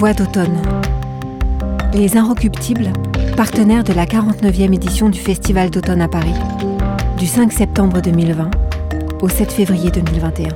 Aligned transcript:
Voix 0.00 0.14
d'automne. 0.14 0.56
Les 1.92 2.16
Inrecuptibles, 2.16 2.90
partenaires 3.36 3.84
de 3.84 3.92
la 3.92 4.06
49e 4.06 4.72
édition 4.72 5.10
du 5.10 5.20
Festival 5.20 5.68
d'automne 5.68 6.00
à 6.00 6.08
Paris, 6.08 6.32
du 7.18 7.26
5 7.26 7.52
septembre 7.52 8.00
2020 8.00 8.50
au 9.20 9.28
7 9.28 9.52
février 9.52 9.90
2021. 9.90 10.48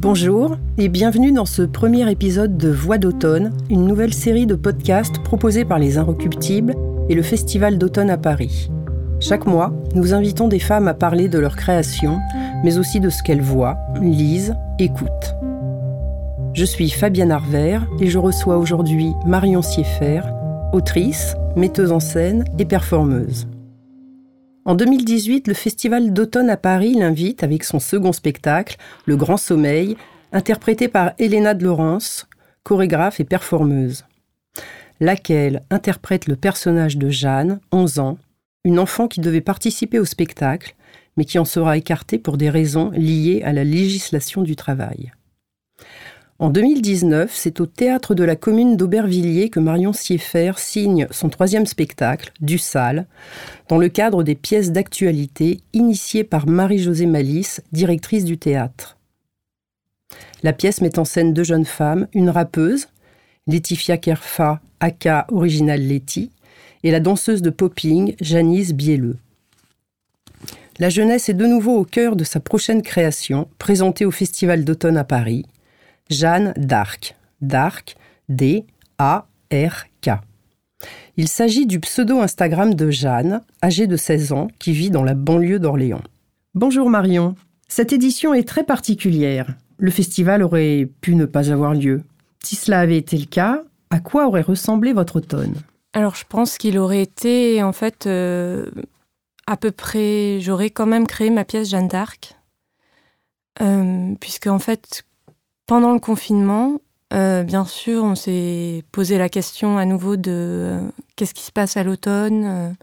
Bonjour 0.00 0.56
et 0.78 0.88
bienvenue 0.88 1.32
dans 1.32 1.44
ce 1.44 1.60
premier 1.60 2.10
épisode 2.10 2.56
de 2.56 2.70
Voix 2.70 2.96
d'automne, 2.96 3.52
une 3.68 3.84
nouvelle 3.84 4.14
série 4.14 4.46
de 4.46 4.54
podcasts 4.54 5.22
proposés 5.22 5.66
par 5.66 5.78
les 5.78 5.98
Inrecuptibles 5.98 6.74
et 7.10 7.14
le 7.14 7.22
Festival 7.22 7.76
d'automne 7.76 8.08
à 8.08 8.16
Paris. 8.16 8.70
Chaque 9.20 9.44
mois, 9.44 9.74
nous 9.94 10.14
invitons 10.14 10.48
des 10.48 10.58
femmes 10.58 10.88
à 10.88 10.94
parler 10.94 11.28
de 11.28 11.38
leur 11.38 11.54
création, 11.54 12.18
mais 12.64 12.78
aussi 12.78 13.00
de 13.00 13.10
ce 13.10 13.22
qu'elles 13.22 13.42
voient, 13.42 13.78
lisent, 14.00 14.56
écoutent. 14.78 15.34
Je 16.52 16.64
suis 16.64 16.90
Fabienne 16.90 17.30
Arvert 17.30 17.86
et 18.00 18.08
je 18.08 18.18
reçois 18.18 18.58
aujourd'hui 18.58 19.12
Marion 19.24 19.62
Sieffer, 19.62 20.22
autrice, 20.72 21.36
metteuse 21.56 21.92
en 21.92 22.00
scène 22.00 22.44
et 22.58 22.64
performeuse. 22.64 23.46
En 24.64 24.74
2018, 24.74 25.48
le 25.48 25.54
Festival 25.54 26.12
d'automne 26.12 26.50
à 26.50 26.56
Paris 26.56 26.94
l'invite 26.94 27.42
avec 27.42 27.64
son 27.64 27.78
second 27.78 28.12
spectacle, 28.12 28.76
Le 29.06 29.16
Grand 29.16 29.36
Sommeil, 29.36 29.96
interprété 30.32 30.88
par 30.88 31.12
Elena 31.18 31.54
de 31.54 31.64
Laurence, 31.64 32.28
chorégraphe 32.62 33.20
et 33.20 33.24
performeuse. 33.24 34.04
Laquelle 35.00 35.62
interprète 35.70 36.26
le 36.26 36.36
personnage 36.36 36.98
de 36.98 37.08
Jeanne, 37.08 37.60
11 37.72 37.98
ans, 38.00 38.18
une 38.64 38.78
enfant 38.78 39.08
qui 39.08 39.20
devait 39.20 39.40
participer 39.40 39.98
au 39.98 40.04
spectacle, 40.04 40.74
mais 41.20 41.26
qui 41.26 41.38
en 41.38 41.44
sera 41.44 41.76
écartée 41.76 42.18
pour 42.18 42.38
des 42.38 42.48
raisons 42.48 42.92
liées 42.92 43.42
à 43.44 43.52
la 43.52 43.62
législation 43.62 44.40
du 44.40 44.56
travail. 44.56 45.12
En 46.38 46.48
2019, 46.48 47.30
c'est 47.34 47.60
au 47.60 47.66
théâtre 47.66 48.14
de 48.14 48.24
la 48.24 48.36
commune 48.36 48.78
d'Aubervilliers 48.78 49.50
que 49.50 49.60
Marion 49.60 49.92
Sieffer 49.92 50.52
signe 50.56 51.06
son 51.10 51.28
troisième 51.28 51.66
spectacle, 51.66 52.32
Du 52.40 52.56
Sale, 52.56 53.06
dans 53.68 53.76
le 53.76 53.90
cadre 53.90 54.22
des 54.22 54.34
pièces 54.34 54.72
d'actualité 54.72 55.60
initiées 55.74 56.24
par 56.24 56.48
Marie-Josée 56.48 57.04
Malice, 57.04 57.60
directrice 57.70 58.24
du 58.24 58.38
théâtre. 58.38 58.96
La 60.42 60.54
pièce 60.54 60.80
met 60.80 60.98
en 60.98 61.04
scène 61.04 61.34
deux 61.34 61.44
jeunes 61.44 61.66
femmes, 61.66 62.08
une 62.14 62.30
rappeuse, 62.30 62.88
Laetitia 63.46 63.98
Kerfa, 63.98 64.62
aka 64.80 65.26
Original 65.30 65.82
Letty, 65.82 66.30
et 66.82 66.90
la 66.90 67.00
danseuse 67.00 67.42
de 67.42 67.50
popping 67.50 68.14
Janice 68.22 68.72
Bielleux. 68.72 69.18
La 70.80 70.88
jeunesse 70.88 71.28
est 71.28 71.34
de 71.34 71.44
nouveau 71.44 71.76
au 71.76 71.84
cœur 71.84 72.16
de 72.16 72.24
sa 72.24 72.40
prochaine 72.40 72.80
création, 72.80 73.48
présentée 73.58 74.06
au 74.06 74.10
Festival 74.10 74.64
d'automne 74.64 74.96
à 74.96 75.04
Paris, 75.04 75.44
Jeanne 76.08 76.54
d'Arc. 76.56 77.16
D'Arc, 77.42 77.96
D-A-R-K. 78.30 80.10
Il 81.18 81.28
s'agit 81.28 81.66
du 81.66 81.80
pseudo 81.80 82.20
Instagram 82.20 82.72
de 82.72 82.90
Jeanne, 82.90 83.42
âgée 83.62 83.86
de 83.86 83.96
16 83.96 84.32
ans, 84.32 84.48
qui 84.58 84.72
vit 84.72 84.88
dans 84.88 85.04
la 85.04 85.12
banlieue 85.12 85.58
d'Orléans. 85.58 86.00
Bonjour 86.54 86.88
Marion. 86.88 87.34
Cette 87.68 87.92
édition 87.92 88.32
est 88.32 88.48
très 88.48 88.64
particulière. 88.64 89.54
Le 89.76 89.90
festival 89.90 90.42
aurait 90.42 90.88
pu 91.02 91.14
ne 91.14 91.26
pas 91.26 91.52
avoir 91.52 91.74
lieu. 91.74 92.04
Si 92.42 92.56
cela 92.56 92.80
avait 92.80 92.96
été 92.96 93.18
le 93.18 93.26
cas, 93.26 93.64
à 93.90 94.00
quoi 94.00 94.26
aurait 94.26 94.40
ressemblé 94.40 94.94
votre 94.94 95.16
automne? 95.16 95.56
Alors 95.92 96.14
je 96.14 96.24
pense 96.26 96.56
qu'il 96.56 96.78
aurait 96.78 97.02
été 97.02 97.62
en 97.62 97.72
fait 97.72 98.06
euh, 98.06 98.64
à 99.50 99.56
peu 99.56 99.72
près, 99.72 100.38
j'aurais 100.40 100.70
quand 100.70 100.86
même 100.86 101.08
créé 101.08 101.28
ma 101.28 101.44
pièce 101.44 101.70
Jeanne 101.70 101.88
d'Arc, 101.88 102.36
euh, 103.60 104.14
puisque 104.20 104.46
en 104.46 104.60
fait 104.60 105.02
pendant 105.66 105.92
le 105.92 105.98
confinement, 105.98 106.80
euh, 107.12 107.42
bien 107.42 107.64
sûr, 107.64 108.04
on 108.04 108.14
s'est 108.14 108.84
posé 108.92 109.18
la 109.18 109.28
question 109.28 109.76
à 109.76 109.84
nouveau 109.86 110.16
de 110.16 110.78
qu'est-ce 111.16 111.34
qui 111.34 111.42
se 111.42 111.50
passe 111.50 111.76
à 111.76 111.82
l'automne, 111.82 112.76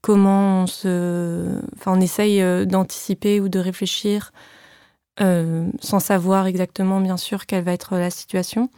comment 0.00 0.62
on 0.62 0.66
se, 0.68 1.60
enfin 1.74 1.92
on 1.96 2.00
essaye 2.00 2.40
d'anticiper 2.66 3.40
ou 3.40 3.48
de 3.48 3.58
réfléchir 3.58 4.32
sans 5.18 5.98
savoir 5.98 6.46
exactement 6.46 7.00
bien 7.00 7.16
sûr 7.16 7.46
quelle 7.46 7.64
va 7.64 7.72
être 7.72 7.96
la 7.96 8.10
situation. 8.10 8.70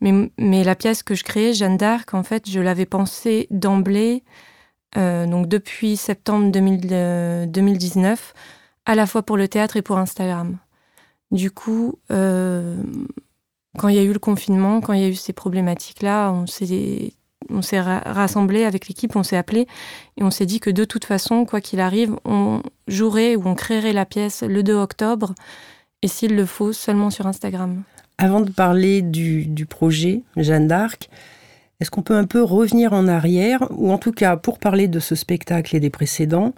Mais, 0.00 0.64
la 0.64 0.74
pièce 0.74 1.02
que 1.02 1.14
je 1.14 1.24
créais, 1.24 1.54
Jeanne 1.54 1.76
d'Arc, 1.76 2.14
en 2.14 2.22
fait, 2.22 2.50
je 2.50 2.60
l'avais 2.60 2.84
pensée 2.84 3.46
d'emblée, 3.50 4.22
euh, 4.96 5.26
donc 5.26 5.48
depuis 5.48 5.96
septembre 5.96 6.50
2019, 6.50 8.34
à 8.86 8.94
la 8.94 9.06
fois 9.06 9.22
pour 9.22 9.36
le 9.36 9.48
théâtre 9.48 9.76
et 9.76 9.82
pour 9.82 9.98
Instagram. 9.98 10.58
Du 11.30 11.50
coup, 11.50 11.98
euh, 12.10 12.76
quand 13.78 13.88
il 13.88 13.96
y 13.96 13.98
a 13.98 14.02
eu 14.02 14.12
le 14.12 14.18
confinement, 14.18 14.80
quand 14.80 14.92
il 14.92 15.00
y 15.00 15.04
a 15.04 15.08
eu 15.08 15.14
ces 15.14 15.32
problématiques-là, 15.32 16.30
on 16.32 16.46
s'est 16.46 17.12
on 17.50 17.60
s'est 17.60 17.80
rassemblé 17.80 18.64
avec 18.64 18.88
l'équipe, 18.88 19.14
on 19.16 19.22
s'est 19.22 19.36
appelé 19.36 19.66
et 20.16 20.22
on 20.22 20.30
s'est 20.30 20.46
dit 20.46 20.60
que 20.60 20.70
de 20.70 20.84
toute 20.84 21.04
façon, 21.04 21.44
quoi 21.44 21.60
qu'il 21.60 21.80
arrive, 21.80 22.16
on 22.24 22.62
jouerait 22.88 23.36
ou 23.36 23.46
on 23.46 23.54
créerait 23.54 23.92
la 23.92 24.06
pièce 24.06 24.42
le 24.42 24.62
2 24.62 24.74
octobre 24.74 25.34
et 26.02 26.08
s'il 26.08 26.36
le 26.36 26.46
faut, 26.46 26.72
seulement 26.72 27.10
sur 27.10 27.26
Instagram. 27.26 27.82
Avant 28.18 28.40
de 28.40 28.50
parler 28.50 29.02
du, 29.02 29.66
projet 29.68 30.22
Jeanne 30.36 30.68
d'Arc, 30.68 31.08
est-ce 31.80 31.90
qu'on 31.90 32.02
peut 32.02 32.16
un 32.16 32.24
peu 32.24 32.42
revenir 32.42 32.92
en 32.92 33.08
arrière, 33.08 33.66
ou 33.70 33.92
en 33.92 33.98
tout 33.98 34.12
cas 34.12 34.36
pour 34.36 34.58
parler 34.58 34.88
de 34.88 35.00
ce 35.00 35.14
spectacle 35.14 35.74
et 35.76 35.80
des 35.80 35.90
précédents, 35.90 36.54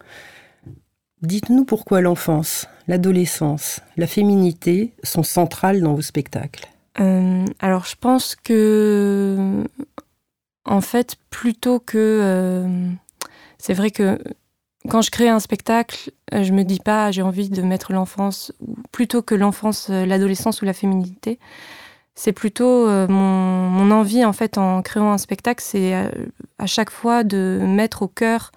dites-nous 1.23 1.65
pourquoi 1.65 2.01
l'enfance, 2.01 2.69
l'adolescence, 2.87 3.81
la 3.97 4.07
féminité 4.07 4.93
sont 5.03 5.23
centrales 5.23 5.81
dans 5.81 5.95
vos 5.95 6.03
spectacles? 6.03 6.69
Euh, 7.01 7.45
alors 7.61 7.85
je 7.85 7.97
pense 7.99 8.37
que, 8.37 9.65
en 10.65 10.81
fait, 10.81 11.17
plutôt 11.31 11.81
que... 11.81 12.21
Euh, 12.23 12.89
c'est 13.59 13.75
vrai 13.75 13.91
que 13.91 14.19
quand 14.89 15.03
je 15.03 15.11
crée 15.11 15.29
un 15.29 15.41
spectacle, 15.41 16.13
euh, 16.33 16.45
je 16.45 16.53
me 16.53 16.63
dis 16.63 16.79
pas 16.79 17.11
j'ai 17.11 17.23
envie 17.23 17.49
de 17.49 17.63
mettre 17.63 17.93
l'enfance 17.93 18.53
plutôt 18.93 19.23
que 19.23 19.35
l'enfance, 19.35 19.89
l'adolescence 19.89 20.63
ou 20.63 20.65
la 20.65 20.73
féminité. 20.73 21.39
C'est 22.17 22.33
plutôt 22.33 22.89
euh, 22.89 23.07
mon, 23.09 23.91
envie 23.91 24.25
en 24.25 24.33
fait 24.33 24.59
en 24.59 24.83
créant 24.83 25.13
un 25.13 25.19
spectacle, 25.19 25.63
c'est 25.65 25.95
à, 26.59 26.67
chaque 26.67 26.91
fois 26.91 27.23
de 27.23 27.61
mettre 27.63 28.03
au 28.03 28.09
cœur 28.09 28.51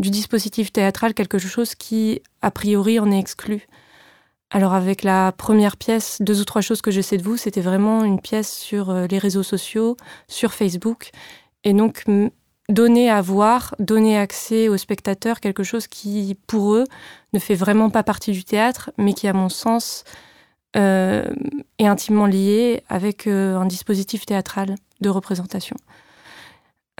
du 0.00 0.10
dispositif 0.10 0.72
théâtral 0.72 1.14
quelque 1.14 1.38
chose 1.38 1.76
qui 1.76 2.20
a 2.42 2.50
priori 2.50 2.98
en 2.98 3.12
est 3.12 3.18
exclu. 3.18 3.68
Alors 4.50 4.74
avec 4.74 5.04
la 5.04 5.32
première 5.32 5.76
pièce, 5.76 6.18
deux 6.20 6.40
ou 6.40 6.44
trois 6.44 6.62
choses 6.62 6.80
que 6.80 6.90
je 6.90 7.00
sais 7.00 7.16
de 7.16 7.22
vous, 7.22 7.36
c'était 7.36 7.60
vraiment 7.60 8.04
une 8.04 8.20
pièce 8.20 8.52
sur 8.52 8.92
les 8.92 9.18
réseaux 9.18 9.42
sociaux, 9.42 9.96
sur 10.26 10.52
Facebook. 10.52 11.10
Et 11.62 11.72
donc 11.72 12.04
donner 12.68 13.10
à 13.10 13.20
voir, 13.20 13.74
donner 13.78 14.18
accès 14.18 14.68
aux 14.68 14.76
spectateurs, 14.76 15.40
quelque 15.40 15.62
chose 15.62 15.86
qui, 15.86 16.36
pour 16.46 16.74
eux, 16.74 16.84
ne 17.32 17.38
fait 17.38 17.54
vraiment 17.54 17.90
pas 17.90 18.02
partie 18.02 18.32
du 18.32 18.44
théâtre, 18.44 18.90
mais 18.96 19.12
qui, 19.12 19.28
à 19.28 19.32
mon 19.32 19.48
sens, 19.48 20.04
euh, 20.76 21.24
est 21.78 21.86
intimement 21.86 22.26
lié 22.26 22.82
avec 22.88 23.26
euh, 23.26 23.56
un 23.56 23.66
dispositif 23.66 24.26
théâtral 24.26 24.74
de 25.00 25.08
représentation. 25.08 25.76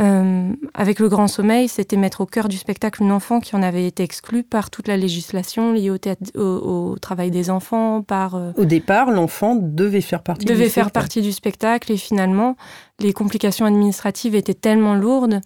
Euh, 0.00 0.52
avec 0.74 1.00
le 1.00 1.08
grand 1.08 1.26
sommeil, 1.26 1.68
c'était 1.68 1.96
mettre 1.96 2.20
au 2.20 2.26
cœur 2.26 2.48
du 2.48 2.56
spectacle 2.56 3.02
une 3.02 3.10
enfant 3.10 3.40
qui 3.40 3.56
en 3.56 3.62
avait 3.62 3.86
été 3.86 4.02
exclue 4.02 4.44
par 4.44 4.70
toute 4.70 4.86
la 4.86 4.96
législation 4.96 5.72
liée 5.72 5.90
au, 5.90 6.96
travail 7.00 7.30
des 7.30 7.50
enfants. 7.50 8.02
Par 8.02 8.34
au 8.56 8.64
départ, 8.64 9.10
l'enfant 9.10 9.56
devait 9.56 10.00
faire 10.00 10.22
partie 10.22 10.46
devait 10.46 10.68
faire 10.68 10.91
partie 10.91 11.22
du 11.22 11.32
spectacle 11.32 11.92
et 11.92 11.96
finalement, 11.96 12.56
les 13.00 13.12
complications 13.12 13.66
administratives 13.66 14.34
étaient 14.34 14.54
tellement 14.54 14.94
lourdes 14.94 15.41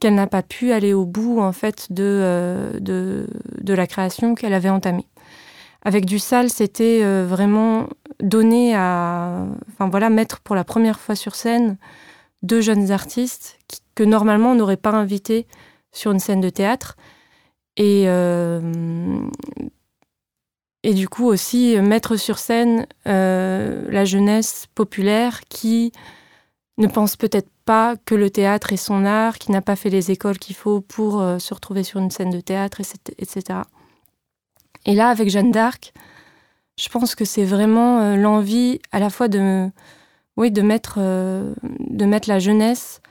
qu'elle 0.00 0.14
n'a 0.14 0.28
pas 0.28 0.42
pu 0.42 0.70
aller 0.70 0.94
au 0.94 1.04
bout 1.04 1.40
en 1.40 1.52
fait 1.52 1.92
de 1.92 2.78
de, 2.80 3.26
de 3.60 3.74
la 3.74 3.86
création 3.88 4.36
qu'elle 4.36 4.54
avait 4.54 4.68
entamée. 4.68 5.06
Avec 5.82 6.06
du 6.06 6.18
sale, 6.18 6.50
c'était 6.50 7.02
vraiment 7.24 7.88
donner 8.20 8.74
à, 8.74 9.46
enfin 9.78 10.10
mettre 10.10 10.40
pour 10.40 10.56
la 10.56 10.64
première 10.64 10.98
fois 10.98 11.14
sur 11.14 11.34
scène 11.34 11.76
deux 12.42 12.60
jeunes 12.60 12.90
artistes 12.90 13.58
que 13.94 14.02
normalement 14.02 14.52
on 14.52 14.54
n'aurait 14.54 14.76
pas 14.76 14.90
invités 14.90 15.46
sur 15.92 16.12
une 16.12 16.20
scène 16.20 16.40
de 16.40 16.50
théâtre. 16.50 16.96
Et, 17.76 18.04
euh, 18.06 18.60
du 20.84 21.08
coup 21.08 21.26
aussi 21.26 21.76
mettre 21.80 22.16
sur 22.16 22.38
scène 22.38 22.86
euh, 23.06 23.88
la 23.90 24.04
jeunesse 24.04 24.66
populaire 24.74 25.42
qui 25.48 25.92
ne 26.78 26.86
pense 26.86 27.16
peut-être 27.16 27.50
pas 27.64 27.96
que 28.04 28.14
le 28.14 28.30
théâtre 28.30 28.72
est 28.72 28.78
son 28.78 29.04
art, 29.04 29.38
qui 29.38 29.52
n'a 29.52 29.60
pas 29.60 29.76
fait 29.76 29.90
les 29.90 30.10
écoles 30.10 30.38
qu'il 30.38 30.56
faut 30.56 30.80
pour 30.80 31.20
euh, 31.20 31.38
se 31.38 31.52
retrouver 31.52 31.82
sur 31.82 32.00
une 32.00 32.10
scène 32.10 32.30
de 32.30 32.40
théâtre, 32.40 32.80
etc. 33.18 33.60
Et 34.86 34.94
là, 34.94 35.08
avec 35.08 35.30
Jeanne 35.30 35.50
d'Arc, 35.50 35.92
je 36.78 36.88
pense 36.88 37.14
que 37.14 37.24
c'est 37.24 37.44
vraiment 37.44 38.16
l'envie 38.16 38.80
à 38.92 39.00
la 39.00 39.10
fois 39.10 39.28
de 39.28 39.70
oui, 40.38 40.52
de 40.52 40.62
mettre, 40.62 40.94
euh, 40.98 41.52
de 41.80 42.04
mettre 42.06 42.28
la 42.28 42.38
jeunesse 42.38 43.02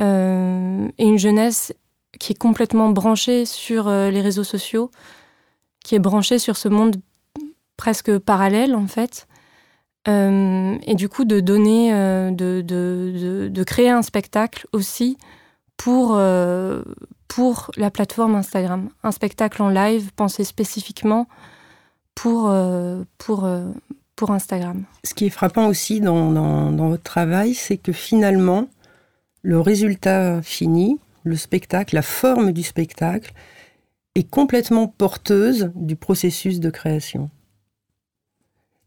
euh, 0.00 0.88
et 0.98 1.04
une 1.04 1.18
jeunesse 1.18 1.74
qui 2.18 2.32
est 2.32 2.38
complètement 2.38 2.88
branchée 2.88 3.44
sur 3.44 3.86
euh, 3.86 4.10
les 4.10 4.22
réseaux 4.22 4.44
sociaux, 4.44 4.90
qui 5.84 5.94
est 5.94 5.98
branchée 5.98 6.38
sur 6.38 6.56
ce 6.56 6.68
monde 6.68 6.96
presque 7.76 8.18
parallèle 8.18 8.74
en 8.74 8.88
fait, 8.88 9.28
et 10.06 10.94
du 10.94 11.08
coup, 11.08 11.24
de 11.24 11.40
donner, 11.40 11.90
de, 12.30 12.60
de, 12.60 13.48
de, 13.48 13.64
créer 13.64 13.88
un 13.88 14.02
spectacle 14.02 14.66
aussi 14.72 15.16
pour, 15.78 16.20
pour 17.34 17.72
la 17.76 17.90
plateforme 17.90 18.36
Instagram. 18.36 18.90
Un 19.02 19.10
spectacle 19.10 19.60
en 19.60 19.68
live 19.68 20.12
pensé 20.14 20.44
spécifiquement 20.44 21.26
pour, 22.14 22.54
pour, 23.18 23.48
pour 24.14 24.30
Instagram. 24.30 24.84
Ce 25.02 25.14
qui 25.14 25.26
est 25.26 25.30
frappant 25.30 25.66
aussi 25.66 26.00
dans, 26.00 26.30
dans, 26.30 26.88
votre 26.88 27.02
travail, 27.02 27.54
c'est 27.54 27.76
que 27.76 27.90
finalement, 27.90 28.68
le 29.42 29.58
résultat 29.58 30.42
fini, 30.42 31.00
le 31.24 31.34
spectacle, 31.34 31.96
la 31.96 32.02
forme 32.02 32.52
du 32.52 32.62
spectacle, 32.62 33.32
est 34.14 34.30
complètement 34.30 34.86
porteuse 34.86 35.72
du 35.74 35.96
processus 35.96 36.60
de 36.60 36.70
création. 36.70 37.30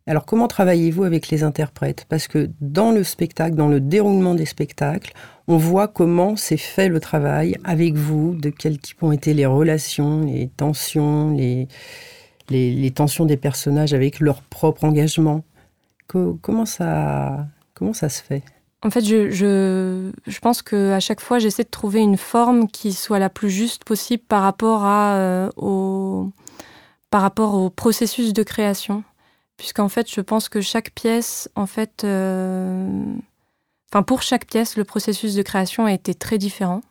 Alors 0.05 0.25
comment 0.25 0.47
travaillez-vous 0.47 1.03
avec 1.03 1.27
les 1.27 1.43
interprètes? 1.43 2.05
Parce 2.07 2.29
que 2.29 2.49
dans 2.61 2.91
le 2.91 3.03
spectacle, 3.03 3.57
dans 3.57 3.67
le 3.67 3.81
déroulement 3.81 4.35
des 4.35 4.45
spectacles, 4.45 5.11
on 5.47 5.57
voit 5.57 5.87
comment 5.87 6.35
s'est 6.35 6.57
fait 6.57 6.89
le 6.89 6.99
travail 6.99 7.55
avec 7.63 7.95
vous, 7.95 8.35
de 8.35 8.49
quel 8.49 8.79
type 8.79 9.01
ont 9.01 9.11
été 9.11 9.33
les 9.33 9.45
relations, 9.45 10.21
les 10.21 10.49
tensions, 10.49 11.31
les, 11.31 11.67
les, 12.49 12.91
tensions 12.91 13.25
des 13.25 13.37
personnages 13.37 13.93
avec 13.93 14.19
leur 14.19 14.41
propre 14.41 14.83
engagement. 14.83 15.43
comment, 16.07 16.65
ça, 16.65 17.47
comment 17.73 17.93
ça 17.93 18.09
se 18.09 18.21
fait? 18.21 18.43
En 18.83 18.91
fait, 18.91 19.03
je, 19.03 19.31
je, 19.31 20.11
je 20.27 20.39
pense 20.39 20.61
qu'à 20.61 20.99
chaque 20.99 21.21
fois, 21.21 21.39
j'essaie 21.39 21.63
de 21.63 21.69
trouver 21.69 21.99
une 21.99 22.17
forme 22.17 22.67
qui 22.67 22.93
soit 22.93 23.19
la 23.19 23.29
plus 23.29 23.49
juste 23.49 23.85
possible 23.85 24.23
par 24.27 24.43
rapport, 24.43 24.83
à, 24.83 25.15
euh, 25.15 25.49
au, 25.55 26.29
par 27.09 27.21
rapport 27.21 27.55
au 27.55 27.69
processus 27.69 28.33
de 28.33 28.43
création. 28.43 29.03
Puisqu'en 29.57 29.89
fait, 29.89 30.11
je 30.11 30.21
pense 30.21 30.49
que 30.49 30.61
chaque 30.61 30.91
pièce, 30.91 31.49
en 31.55 31.65
fait, 31.65 32.03
euh, 32.03 33.01
enfin, 33.91 34.03
pour 34.03 34.21
chaque 34.21 34.45
pièce, 34.45 34.77
le 34.77 34.83
processus 34.83 35.35
de 35.35 35.41
création 35.41 35.85
a 35.85 35.93
été 35.93 36.13
très 36.13 36.37
différent. 36.37 36.81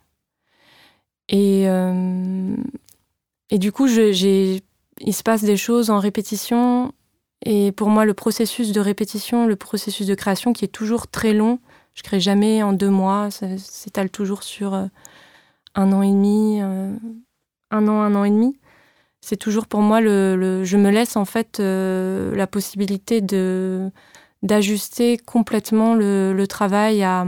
Et, 1.29 1.69
euh, 1.69 2.57
et 3.51 3.59
du 3.59 3.73
coup, 3.73 3.89
j'ai 3.89 4.63
il 5.01 5.15
se 5.15 5.23
passe 5.23 5.45
des 5.45 5.59
choses 5.59 5.91
en 5.91 5.99
répétition. 5.99 6.93
Et 7.45 7.71
pour 7.73 7.89
moi, 7.89 8.07
le 8.07 8.15
processus 8.15 8.73
de 8.73 8.81
répétition, 8.81 9.47
le 9.47 9.57
processus 9.57 10.07
de 10.07 10.15
création 10.15 10.55
qui 10.55 10.65
est 10.65 10.69
toujours 10.69 11.09
très 11.09 11.35
long, 11.35 11.59
je 11.95 12.03
crée 12.03 12.21
jamais 12.21 12.63
en 12.63 12.73
deux 12.73 12.89
mois, 12.89 13.31
ça 13.31 13.59
s'étale 13.59 14.11
toujours 14.11 14.43
sur 14.43 14.75
euh, 14.75 14.87
un 15.75 15.93
an 15.93 16.01
et 16.03 16.11
demi, 16.11 16.61
euh, 16.63 16.95
un 17.71 17.89
an, 17.89 18.01
un 18.01 18.15
an 18.15 18.25
et 18.25 18.31
demi. 18.31 18.59
C'est 19.21 19.37
toujours 19.37 19.67
pour 19.67 19.81
moi 19.81 20.01
le, 20.01 20.63
je 20.65 20.77
me 20.77 20.91
laisse 20.91 21.17
en 21.17 21.25
fait 21.25 21.59
la 21.59 22.47
possibilité 22.47 23.21
de 23.21 23.91
d'ajuster 24.43 25.19
complètement 25.19 25.95
le, 25.95 26.45
travail 26.47 27.03
à, 27.03 27.27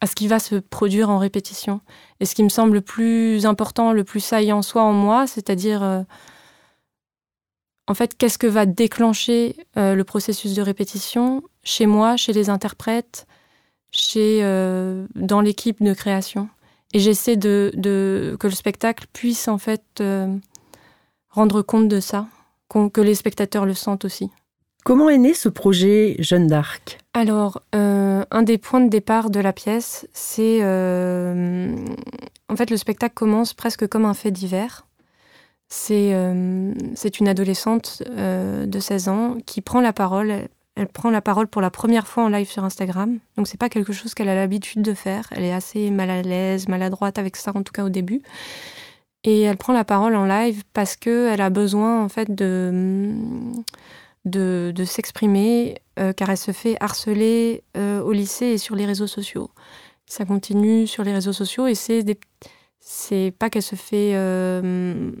à 0.00 0.06
ce 0.06 0.14
qui 0.14 0.28
va 0.28 0.38
se 0.38 0.56
produire 0.56 1.10
en 1.10 1.18
répétition. 1.18 1.80
Et 2.20 2.26
ce 2.26 2.34
qui 2.34 2.42
me 2.42 2.48
semble 2.48 2.74
le 2.74 2.80
plus 2.80 3.46
important, 3.46 3.92
le 3.92 4.04
plus 4.04 4.20
saillant 4.20 4.62
soit 4.62 4.82
en 4.82 4.92
moi, 4.92 5.26
c'est-à-dire 5.26 6.04
en 7.90 7.94
fait, 7.94 8.16
qu'est-ce 8.16 8.38
que 8.38 8.46
va 8.46 8.66
déclencher 8.66 9.56
euh, 9.76 9.96
le 9.96 10.04
processus 10.04 10.54
de 10.54 10.62
répétition 10.62 11.42
chez 11.64 11.86
moi, 11.86 12.16
chez 12.16 12.32
les 12.32 12.48
interprètes, 12.48 13.26
chez 13.90 14.44
euh, 14.44 15.08
dans 15.16 15.40
l'équipe 15.40 15.82
de 15.82 15.92
création. 15.92 16.48
Et 16.92 17.00
j'essaie 17.00 17.36
de, 17.36 18.36
que 18.38 18.46
le 18.46 18.54
spectacle 18.54 19.06
puisse 19.12 19.48
en 19.48 19.58
fait 19.58 19.82
euh, 19.98 20.32
rendre 21.30 21.62
compte 21.62 21.88
de 21.88 21.98
ça, 21.98 22.28
que 22.68 23.00
les 23.00 23.16
spectateurs 23.16 23.66
le 23.66 23.74
sentent 23.74 24.04
aussi. 24.04 24.30
Comment 24.84 25.10
est 25.10 25.18
né 25.18 25.34
ce 25.34 25.48
projet 25.48 26.16
Jeanne 26.18 26.46
d'Arc? 26.46 26.98
Alors, 27.14 27.62
un 27.72 28.42
des 28.42 28.58
points 28.58 28.80
de 28.80 28.88
départ 28.88 29.30
de 29.30 29.40
la 29.40 29.52
pièce, 29.52 30.06
c'est 30.12 30.62
en 30.62 32.56
fait 32.56 32.70
le 32.70 32.76
spectacle 32.76 33.14
commence 33.14 33.54
presque 33.54 33.86
comme 33.86 34.04
un 34.04 34.14
fait 34.14 34.30
divers. 34.30 34.84
Euh, 35.90 36.74
c'est 36.94 37.20
une 37.20 37.28
adolescente 37.28 38.02
euh, 38.10 38.66
de 38.66 38.80
16 38.80 39.08
ans 39.08 39.36
qui 39.46 39.60
prend 39.60 39.80
la 39.80 39.92
parole. 39.92 40.48
Elle, 40.76 40.86
prend 40.88 41.10
la 41.10 41.20
parole 41.20 41.46
pour 41.46 41.62
la 41.62 41.70
première 41.70 42.06
fois 42.06 42.24
en 42.24 42.28
live 42.28 42.48
sur 42.48 42.64
Instagram. 42.64 43.18
Donc 43.36 43.46
c'est 43.46 43.58
pas 43.58 43.68
quelque 43.68 43.92
chose 43.92 44.14
qu'elle 44.14 44.28
a 44.28 44.34
l'habitude 44.34 44.82
de 44.82 44.94
faire. 44.94 45.28
Elle 45.32 45.44
est 45.44 45.52
assez 45.52 45.90
mal 45.90 46.10
à 46.10 46.22
l'aise, 46.22 46.68
maladroite 46.68 47.18
avec 47.18 47.36
ça 47.36 47.52
en 47.54 47.62
tout 47.62 47.72
cas 47.72 47.84
au 47.84 47.88
début. 47.88 48.22
Et 49.22 49.42
elle 49.42 49.58
prend 49.58 49.74
la 49.74 49.84
parole 49.84 50.16
en 50.16 50.24
live 50.24 50.62
parce 50.72 50.96
que 50.96 51.28
elle 51.28 51.42
a 51.42 51.50
besoin 51.50 52.02
en 52.02 52.08
fait 52.08 52.34
de 52.34 53.12
de, 54.24 54.72
s'exprimer 54.84 55.76
euh, 55.98 56.12
car 56.12 56.30
elle 56.30 56.36
se 56.36 56.52
fait 56.52 56.76
harceler 56.80 57.62
au 57.76 58.12
lycée 58.12 58.46
et 58.46 58.58
sur 58.58 58.76
les 58.76 58.86
réseaux 58.86 59.06
sociaux. 59.06 59.50
Ça 60.06 60.24
continue 60.24 60.86
sur 60.86 61.04
les 61.04 61.12
réseaux 61.12 61.32
sociaux 61.32 61.66
et 61.66 61.74
c'est 61.74 62.02
des 62.02 62.18
c'est 62.80 63.32
pas 63.38 63.50
qu'elle 63.50 63.62
se 63.62 63.76
fait 63.76 64.12
euh, 64.14 65.12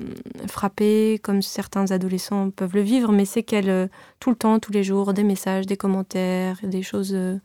frapper 0.48 1.20
comme 1.22 1.42
certains 1.42 1.90
adolescents 1.90 2.50
peuvent 2.50 2.74
le 2.74 2.80
vivre, 2.80 3.12
mais 3.12 3.26
c'est 3.26 3.42
qu'elle, 3.42 3.68
euh, 3.68 3.86
tout 4.18 4.30
le 4.30 4.36
temps, 4.36 4.58
tous 4.58 4.72
les 4.72 4.82
jours, 4.82 5.12
des 5.12 5.24
messages, 5.24 5.66
des 5.66 5.76
commentaires, 5.76 6.56
des 6.62 6.82
choses 6.82 7.12
euh, 7.14 7.38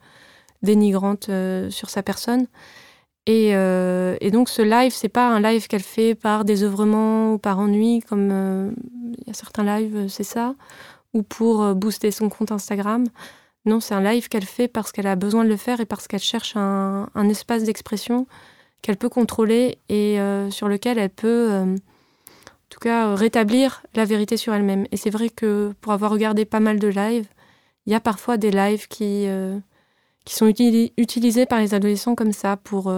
dénigrantes 0.64 1.30
sur 1.70 1.90
sa 1.90 2.02
personne. 2.02 2.48
Et, 3.28 3.52
donc 4.32 4.50
ce 4.50 4.62
live, 4.62 4.94
c'est 4.94 5.10
pas 5.10 5.28
un 5.28 5.42
live 5.42 5.68
qu'elle 5.68 5.82
fait 5.82 6.16
par 6.16 6.46
désœuvrement 6.46 7.34
ou 7.34 7.38
par 7.38 7.60
ennui, 7.60 8.02
comme 8.08 8.74
il 9.18 9.28
y 9.28 9.32
a 9.32 9.34
certains 9.34 9.64
lives, 9.64 10.08
c'est 10.10 10.24
ça, 10.24 10.56
ou 11.16 11.24
pour 11.24 11.74
booster 11.74 12.12
son 12.12 12.30
compte 12.30 12.52
Instagram. 12.52 13.06
Non, 13.66 13.80
c'est 13.80 13.96
un 13.96 14.04
live 14.04 14.28
qu'elle 14.28 14.46
fait 14.46 14.68
parce 14.68 14.92
qu'elle 14.92 15.08
a 15.08 15.16
besoin 15.16 15.44
de 15.44 15.50
le 15.50 15.58
faire 15.58 15.80
et 15.80 15.86
parce 15.86 16.08
qu'elle 16.08 16.20
cherche 16.20 16.56
un 16.56 17.30
espace 17.30 17.64
d'expression 17.64 18.28
qu'elle 18.86 18.98
peut 18.98 19.10
contrôler 19.10 19.80
et 19.90 20.20
euh, 20.20 20.52
sur 20.52 20.68
lequel 20.68 21.00
elle 21.00 21.10
peut, 21.10 21.52
euh, 21.52 21.74
en 21.74 22.70
tout 22.70 22.80
cas, 22.80 23.16
rétablir 23.16 23.82
la 23.96 24.06
vérité 24.06 24.38
sur 24.38 24.54
elle-même. 24.54 24.86
Et 24.92 24.98
c'est 24.98 25.10
vrai 25.10 25.30
que 25.30 25.74
pour 25.82 25.92
avoir 25.92 26.12
regardé 26.12 26.46
pas 26.46 26.60
mal 26.60 26.78
de 26.78 26.88
lives, 26.88 27.28
il 27.88 27.94
y 27.94 27.96
a 27.96 28.00
parfois 28.00 28.38
des 28.38 28.52
lives 28.52 28.86
euh, 29.02 29.60
qui 30.24 30.36
sont 30.36 30.46
utilisés 30.46 31.48
par 31.48 31.60
les 31.60 31.74
adolescents 31.74 32.14
comme 32.14 32.32
ça 32.32 32.58
pour 32.58 32.94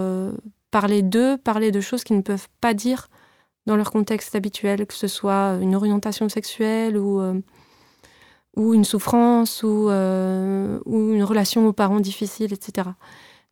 parler 0.71 1.03
d'eux, 1.03 1.37
parler 1.37 1.71
de 1.71 1.79
choses 1.79 2.03
qu'ils 2.03 2.17
ne 2.17 2.21
peuvent 2.21 2.49
pas 2.59 2.73
dire 2.73 3.07
dans 3.65 3.77
leur 3.77 3.91
contexte 3.91 4.35
habituel, 4.35 4.85
que 4.87 4.93
ce 4.93 5.07
soit 5.07 5.57
une 5.61 5.75
orientation 5.75 6.27
sexuelle 6.27 6.97
ou, 6.97 7.21
ou 8.57 8.73
une 8.73 8.83
souffrance 8.83 9.63
ou, 9.63 9.89
ou 9.89 11.13
une 11.13 11.23
relation 11.23 11.65
aux 11.67 11.73
parents 11.73 12.01
difficile, 12.01 12.51
etc. 12.51 12.89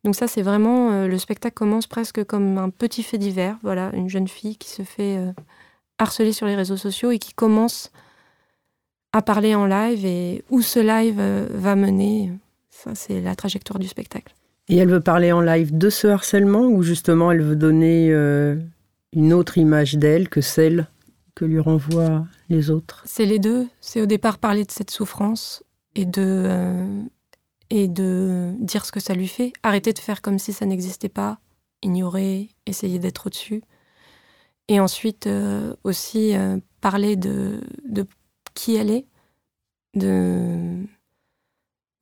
Donc 0.06 0.14
ça, 0.14 0.28
c'est 0.28 0.42
vraiment 0.42 0.92
euh, 0.92 1.08
le 1.08 1.18
spectacle 1.18 1.54
commence 1.54 1.88
presque 1.88 2.22
comme 2.22 2.58
un 2.58 2.70
petit 2.70 3.02
fait 3.02 3.18
divers. 3.18 3.56
Voilà, 3.64 3.90
une 3.92 4.08
jeune 4.08 4.28
fille 4.28 4.56
qui 4.56 4.70
se 4.70 4.82
fait 4.82 5.18
euh, 5.18 5.32
harceler 5.98 6.32
sur 6.32 6.46
les 6.46 6.54
réseaux 6.54 6.76
sociaux 6.76 7.10
et 7.10 7.18
qui 7.18 7.34
commence 7.34 7.90
à 9.12 9.20
parler 9.20 9.56
en 9.56 9.66
live 9.66 10.06
et 10.06 10.44
où 10.48 10.62
ce 10.62 10.78
live 10.78 11.16
euh, 11.18 11.48
va 11.50 11.74
mener. 11.74 12.30
Ça, 12.70 12.94
c'est 12.94 13.20
la 13.20 13.34
trajectoire 13.34 13.80
du 13.80 13.88
spectacle. 13.88 14.32
Et 14.68 14.76
elle 14.76 14.90
veut 14.90 15.00
parler 15.00 15.32
en 15.32 15.40
live 15.40 15.76
de 15.76 15.90
ce 15.90 16.06
harcèlement 16.06 16.66
ou 16.66 16.84
justement 16.84 17.32
elle 17.32 17.42
veut 17.42 17.56
donner 17.56 18.10
une 19.12 19.32
autre 19.32 19.58
image 19.58 19.94
d'elle 19.94 20.28
que 20.28 20.40
celle 20.40 20.88
que 21.36 21.44
lui 21.44 21.60
renvoient 21.60 22.26
les 22.48 22.70
autres. 22.70 23.02
C'est 23.06 23.26
les 23.26 23.38
deux. 23.38 23.68
C'est 23.80 24.00
au 24.00 24.06
départ 24.06 24.38
parler 24.38 24.64
de 24.64 24.72
cette 24.72 24.90
souffrance 24.90 25.62
et 25.94 26.04
de 26.04 27.04
et 27.70 27.88
de 27.88 28.54
dire 28.60 28.84
ce 28.84 28.92
que 28.92 29.00
ça 29.00 29.14
lui 29.14 29.28
fait, 29.28 29.52
arrêter 29.62 29.92
de 29.92 29.98
faire 29.98 30.22
comme 30.22 30.38
si 30.38 30.52
ça 30.52 30.66
n'existait 30.66 31.08
pas, 31.08 31.38
ignorer, 31.82 32.48
essayer 32.64 32.98
d'être 33.00 33.26
au-dessus. 33.26 33.62
Et 34.68 34.78
ensuite 34.80 35.26
euh, 35.26 35.74
aussi 35.84 36.36
euh, 36.36 36.58
parler 36.80 37.16
de, 37.16 37.60
de, 37.84 38.06
qui 38.54 38.76
elle 38.76 38.90
est, 38.90 39.06
de 39.94 40.86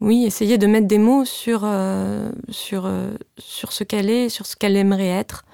oui, 0.00 0.24
essayer 0.26 0.58
de 0.58 0.66
mettre 0.66 0.86
des 0.86 0.98
mots 0.98 1.24
sur, 1.24 1.62
euh, 1.64 2.30
sur, 2.50 2.90
sur 3.38 3.72
ce 3.72 3.84
qu'elle 3.84 4.10
est, 4.10 4.28
sur 4.28 4.44
ce 4.44 4.54
qu'elle 4.54 4.76
aimerait 4.76 5.08
être, 5.08 5.46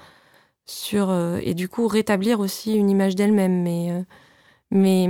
sur, 0.65 1.13
et 1.41 1.53
du 1.53 1.67
coup 1.67 1.87
rétablir 1.87 2.39
aussi 2.39 2.75
une 2.75 2.89
image 2.89 3.15
d'elle-même, 3.15 3.61
mais, 3.61 4.05
mais 4.71 5.09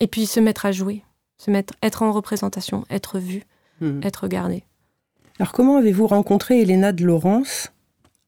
et 0.00 0.06
puis 0.06 0.26
se 0.26 0.40
mettre 0.40 0.66
à 0.66 0.72
jouer 0.72 1.02
se 1.38 1.50
mettre, 1.50 1.74
être 1.82 2.02
en 2.02 2.12
représentation, 2.12 2.84
être 2.90 3.18
vu, 3.18 3.42
hmm. 3.80 4.00
être 4.02 4.22
regardé. 4.24 4.64
Alors 5.38 5.52
comment 5.52 5.76
avez-vous 5.76 6.06
rencontré 6.06 6.62
Elena 6.62 6.92
de 6.92 7.04
Laurence, 7.04 7.72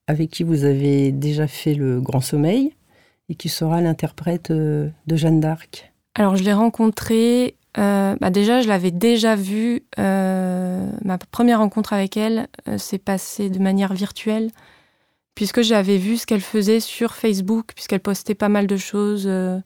avec 0.07 0.31
qui 0.31 0.43
vous 0.43 0.65
avez 0.65 1.13
déjà 1.13 1.47
fait 1.47 1.75
le 1.75 2.01
Grand 2.01 2.21
Sommeil 2.21 2.75
et 3.29 3.35
qui 3.35 3.49
sera 3.49 3.81
l'interprète 3.81 4.51
euh, 4.51 4.89
de 5.07 5.17
Jeanne 5.17 5.41
d'Arc? 5.41 5.93
Alors 6.15 6.37
je 6.37 6.45
l'ai 6.45 6.53
rencontrée, 6.53 7.57
euh, 7.79 8.17
bah 8.21 8.31
déjà 8.31 8.61
je 8.61 8.69
l'avais 8.69 8.91
déjà 8.91 9.37
vue, 9.37 9.85
euh, 9.99 10.91
ma 11.05 11.17
première 11.19 11.61
rencontre 11.61 11.93
avec 11.93 12.17
elle 12.17 12.49
s'est 12.77 12.99
passée 12.99 13.49
de 13.49 13.59
manière 13.59 13.95
virtuelle, 13.95 14.51
puisque 15.39 15.63
j'avais 15.63 15.99
vu 15.99 16.17
ce 16.17 16.27
qu'elle 16.27 16.41
faisait 16.41 16.81
sur 16.81 17.15
Facebook, 17.15 17.67
puisqu'elle 17.73 18.01
postait 18.01 18.35
pas 18.35 18.49
mal 18.49 18.67
de 18.67 18.77
choses 18.77 19.23
de, 19.23 19.63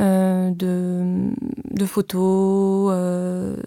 de, 0.00 1.86
photos 1.86 2.92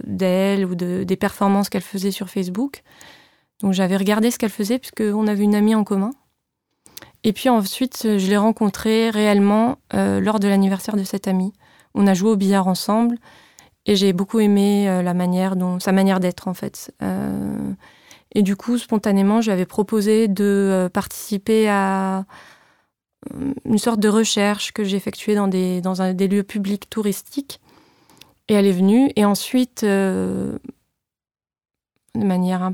d'elle 0.03 0.65
ou 0.65 0.75
de, 0.75 1.05
des 1.05 1.15
performances 1.15 1.69
qu'elle 1.69 1.81
faisait 1.81 2.11
sur 2.11 2.29
Facebook. 2.29 2.83
Donc 3.61 3.71
j'avais 3.71 3.95
regardé 3.95 4.31
ce 4.31 4.37
qu'elle 4.37 4.49
faisait 4.49 4.79
puisqu'on 4.79 5.27
avait 5.27 5.45
une 5.45 5.55
amie 5.55 5.75
en 5.75 5.85
commun. 5.85 6.11
Et 7.23 7.31
puis 7.31 7.47
ensuite, 7.47 8.01
je 8.03 8.27
l'ai 8.27 8.35
rencontrée 8.35 9.09
réellement 9.09 9.77
lors 9.93 10.41
de 10.41 10.49
l'anniversaire 10.49 10.97
de 10.97 11.05
cette 11.05 11.29
amie. 11.29 11.53
On 11.95 12.05
a 12.05 12.15
joué 12.15 12.31
au 12.31 12.35
billard 12.35 12.67
ensemble 12.67 13.17
et 13.85 13.95
j'ai 13.95 14.11
beaucoup 14.11 14.41
aimé 14.41 14.89
euh, 14.89 15.01
la 15.01 15.13
manière 15.13 15.55
dont 15.55 15.79
sa 15.79 15.93
manière 15.93 16.19
d'être 16.19 16.49
en 16.49 16.53
fait. 16.53 16.93
Euh, 18.35 18.39
et 18.39 18.43
du 18.43 18.55
coup, 18.55 18.77
spontanément, 18.77 19.41
j'avais 19.41 19.65
proposé 19.65 20.27
de 20.27 20.43
euh, 20.43 20.89
participer 20.89 21.69
à 21.69 22.25
une 23.65 23.77
sorte 23.77 23.99
de 23.99 24.09
recherche 24.09 24.71
que 24.71 24.83
j'effectuais 24.83 25.35
dans 25.35 25.47
des 25.47 25.81
dans 25.81 26.13
des 26.13 26.27
lieux 26.27 26.43
publics 26.43 26.89
touristiques. 26.89 27.59
Et 28.47 28.53
elle 28.53 28.65
est 28.65 28.71
venue. 28.71 29.11
Et 29.15 29.25
ensuite, 29.25 29.83
de 29.83 30.59
manière 32.15 32.71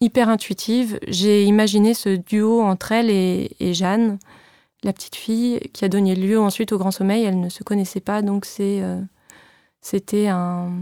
hyper 0.00 0.28
intuitive, 0.30 0.98
j'ai 1.08 1.44
imaginé 1.44 1.92
ce 1.92 2.16
duo 2.16 2.62
entre 2.62 2.92
elle 2.92 3.10
et, 3.10 3.50
et, 3.60 3.74
Jeanne, 3.74 4.18
la 4.84 4.94
petite 4.94 5.16
fille, 5.16 5.60
qui 5.74 5.84
a 5.84 5.88
donné 5.88 6.14
lieu 6.14 6.40
ensuite 6.40 6.72
au 6.72 6.78
Grand 6.78 6.92
Sommeil. 6.92 7.24
Elle 7.24 7.40
ne 7.40 7.50
se 7.50 7.64
connaissait 7.64 8.00
pas, 8.00 8.22
donc 8.22 8.46
c'est 8.46 8.82
c'était 9.82 10.28
un 10.28 10.72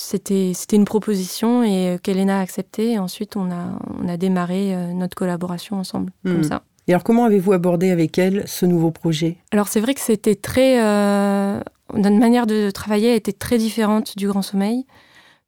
c'était 0.00 0.52
une 0.72 0.84
proposition 0.84 1.62
et 1.62 1.98
qu'Elena 2.02 2.38
a 2.38 2.40
accepté 2.40 2.92
et 2.92 2.98
ensuite 2.98 3.36
on 3.36 3.50
a 3.50 3.78
on 4.02 4.08
a 4.08 4.16
démarré 4.16 4.74
euh, 4.74 4.92
notre 4.92 5.16
collaboration 5.16 5.76
ensemble 5.76 6.12
comme 6.24 6.40
hmm. 6.40 6.44
ça. 6.44 6.62
Et 6.86 6.92
alors 6.92 7.04
comment 7.04 7.24
avez-vous 7.24 7.52
abordé 7.52 7.90
avec 7.90 8.18
elle 8.18 8.46
ce 8.46 8.64
nouveau 8.64 8.90
projet? 8.90 9.36
Alors 9.50 9.68
c'est 9.68 9.80
vrai 9.80 9.94
que 9.94 10.00
c'était 10.00 10.36
très 10.36 10.82
euh, 10.82 11.60
notre 11.94 12.16
manière 12.16 12.46
de 12.46 12.70
travailler 12.70 13.14
était 13.14 13.32
très 13.32 13.58
différente 13.58 14.16
du 14.16 14.28
Grand 14.28 14.42
Sommeil 14.42 14.86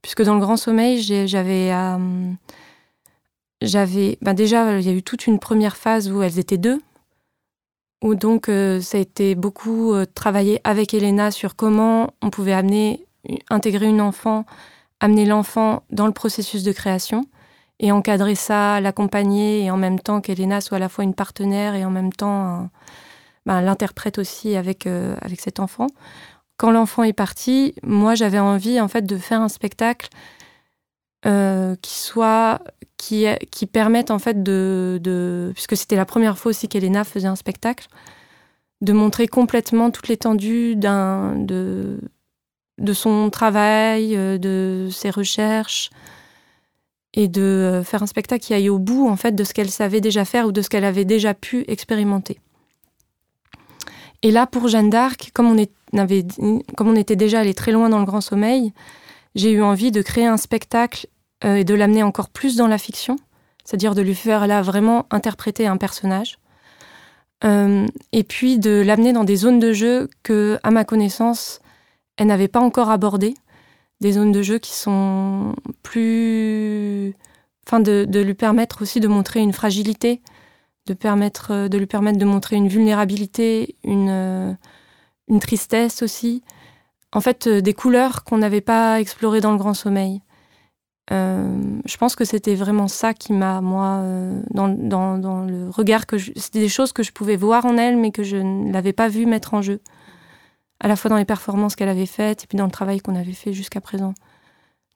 puisque 0.02 0.22
dans 0.22 0.34
le 0.34 0.40
Grand 0.40 0.56
Sommeil 0.56 1.00
j'avais 1.00 1.72
euh, 1.72 1.98
j'avais 3.62 4.18
ben 4.20 4.34
déjà 4.34 4.78
il 4.78 4.86
y 4.86 4.90
a 4.90 4.92
eu 4.92 5.02
toute 5.02 5.26
une 5.26 5.38
première 5.38 5.76
phase 5.76 6.10
où 6.10 6.22
elles 6.22 6.38
étaient 6.38 6.58
deux 6.58 6.80
où 8.02 8.14
donc 8.14 8.48
euh, 8.48 8.80
ça 8.80 8.98
a 8.98 9.00
été 9.00 9.34
beaucoup 9.34 9.92
euh, 9.92 10.06
travaillé 10.06 10.60
avec 10.64 10.94
Elena 10.94 11.30
sur 11.30 11.56
comment 11.56 12.14
on 12.22 12.30
pouvait 12.30 12.52
amener, 12.52 13.04
intégrer 13.50 13.86
une 13.86 14.00
enfant, 14.00 14.44
amener 15.00 15.26
l'enfant 15.26 15.82
dans 15.90 16.06
le 16.06 16.12
processus 16.12 16.62
de 16.62 16.72
création 16.72 17.24
et 17.78 17.92
encadrer 17.92 18.34
ça, 18.34 18.80
l'accompagner 18.80 19.64
et 19.64 19.70
en 19.70 19.76
même 19.76 19.98
temps 19.98 20.20
qu'Elena 20.20 20.60
soit 20.60 20.76
à 20.76 20.80
la 20.80 20.88
fois 20.88 21.04
une 21.04 21.14
partenaire 21.14 21.74
et 21.74 21.84
en 21.84 21.90
même 21.90 22.12
temps 22.12 22.68
ben, 23.46 23.60
l'interprète 23.62 24.18
aussi 24.18 24.54
avec, 24.56 24.86
euh, 24.86 25.16
avec 25.22 25.40
cet 25.40 25.60
enfant. 25.60 25.86
Quand 26.58 26.70
l'enfant 26.70 27.04
est 27.04 27.14
parti, 27.14 27.74
moi 27.82 28.14
j'avais 28.14 28.38
envie 28.38 28.80
en 28.80 28.88
fait 28.88 29.06
de 29.06 29.16
faire 29.16 29.40
un 29.40 29.48
spectacle 29.48 30.08
qui 31.22 31.98
soit 31.98 32.60
qui, 33.00 33.26
qui 33.50 33.66
permettent 33.66 34.10
en 34.10 34.18
fait 34.18 34.42
de, 34.42 35.00
de 35.02 35.52
puisque 35.54 35.76
c'était 35.76 35.96
la 35.96 36.04
première 36.04 36.38
fois 36.38 36.50
aussi 36.50 36.68
qu'Elena 36.68 37.04
faisait 37.04 37.28
un 37.28 37.36
spectacle, 37.36 37.88
de 38.82 38.92
montrer 38.92 39.26
complètement 39.26 39.90
toute 39.90 40.08
l'étendue 40.08 40.76
d'un 40.76 41.34
de 41.36 41.98
de 42.80 42.92
son 42.92 43.30
travail, 43.30 44.16
euh, 44.16 44.38
de 44.38 44.88
ses 44.90 45.10
recherches, 45.10 45.90
et 47.14 47.28
de 47.28 47.42
euh, 47.42 47.84
faire 47.84 48.02
un 48.02 48.06
spectacle 48.06 48.44
qui 48.44 48.54
aille 48.54 48.68
au 48.68 48.78
bout 48.78 49.08
en 49.08 49.16
fait 49.16 49.32
de 49.32 49.44
ce 49.44 49.52
qu'elle 49.52 49.70
savait 49.70 50.00
déjà 50.00 50.24
faire 50.24 50.46
ou 50.46 50.52
de 50.52 50.62
ce 50.62 50.68
qu'elle 50.68 50.84
avait 50.84 51.04
déjà 51.04 51.34
pu 51.34 51.64
expérimenter. 51.68 52.38
Et 54.22 54.30
là, 54.30 54.46
pour 54.46 54.68
Jeanne 54.68 54.90
d'Arc, 54.90 55.30
comme 55.32 55.46
on, 55.48 56.94
était 56.96 57.16
déjà 57.16 57.40
allé 57.40 57.54
très 57.54 57.72
loin 57.72 57.88
dans 57.88 57.98
le 57.98 58.04
grand 58.04 58.20
sommeil, 58.20 58.72
j'ai 59.34 59.52
eu 59.52 59.62
envie 59.62 59.92
de 59.92 60.02
créer 60.02 60.26
un 60.26 60.36
spectacle 60.36 61.06
euh, 61.44 61.56
et 61.56 61.64
de 61.64 61.74
l'amener 61.74 62.02
encore 62.02 62.28
plus 62.28 62.56
dans 62.56 62.66
la 62.66 62.76
fiction, 62.76 63.16
c'est-à-dire 63.64 63.94
de 63.94 64.02
lui 64.02 64.14
faire 64.14 64.46
là 64.46 64.60
vraiment 64.60 65.06
interpréter 65.10 65.66
un 65.66 65.76
personnage. 65.76 66.38
Et 67.42 68.22
puis 68.22 68.58
de 68.58 68.82
l'amener 68.84 69.14
dans 69.14 69.24
des 69.24 69.36
zones 69.36 69.58
de 69.58 69.72
jeu 69.72 70.10
que, 70.22 70.58
à 70.62 70.70
ma 70.70 70.84
connaissance, 70.84 71.62
elle 72.20 72.26
n'avait 72.26 72.48
pas 72.48 72.60
encore 72.60 72.90
abordées. 72.90 73.34
Des 74.02 74.12
zones 74.12 74.30
de 74.30 74.42
jeu 74.42 74.58
qui 74.58 74.74
sont 74.74 75.54
plus. 75.82 77.14
Enfin, 77.66 77.80
de, 77.80 78.20
lui 78.20 78.34
permettre 78.34 78.82
aussi 78.82 79.00
de 79.00 79.08
montrer 79.08 79.40
une 79.40 79.54
fragilité, 79.54 80.20
de, 80.86 80.92
permettre, 80.92 81.68
de 81.68 81.78
lui 81.78 81.86
permettre 81.86 82.18
de 82.18 82.24
montrer 82.26 82.56
une 82.56 82.68
vulnérabilité, 82.68 83.76
une, 83.84 84.58
une 85.28 85.40
tristesse 85.40 86.02
aussi. 86.02 86.42
En 87.12 87.22
fait, 87.22 87.46
euh, 87.46 87.60
des 87.62 87.72
couleurs 87.72 88.22
qu'on 88.24 88.38
n'avait 88.38 88.60
pas 88.60 89.00
explorées 89.00 89.40
dans 89.40 89.52
le 89.52 89.58
grand 89.58 89.74
sommeil. 89.74 90.20
Euh, 91.12 91.56
je 91.86 91.96
pense 91.96 92.16
que 92.16 92.24
c'était 92.24 92.54
vraiment 92.54 92.86
ça 92.86 93.14
qui 93.14 93.32
m'a, 93.32 93.62
moi, 93.62 94.00
euh, 94.02 94.42
dans, 94.50 94.68
dans, 94.68 95.16
dans, 95.16 95.40
le 95.40 95.70
regard 95.70 96.06
que 96.06 96.18
c'était 96.18 96.60
des 96.60 96.68
choses 96.68 96.92
que 96.92 97.02
je 97.02 97.12
pouvais 97.12 97.36
voir 97.36 97.64
en 97.64 97.78
elle, 97.78 97.96
mais 97.96 98.10
que 98.10 98.22
je 98.22 98.36
ne 98.36 98.72
l'avais 98.72 98.92
pas 98.92 99.08
vu 99.08 99.24
mettre 99.24 99.54
en 99.54 99.62
jeu. 99.62 99.80
À 100.80 100.88
la 100.88 100.96
fois 100.96 101.08
dans 101.08 101.16
les 101.16 101.24
performances 101.24 101.76
qu'elle 101.76 101.88
avait 101.88 102.06
faites 102.06 102.44
et 102.44 102.46
puis 102.46 102.56
dans 102.56 102.64
le 102.64 102.70
travail 102.70 103.00
qu'on 103.00 103.14
avait 103.14 103.32
fait 103.32 103.52
jusqu'à 103.52 103.80
présent. 103.80 104.14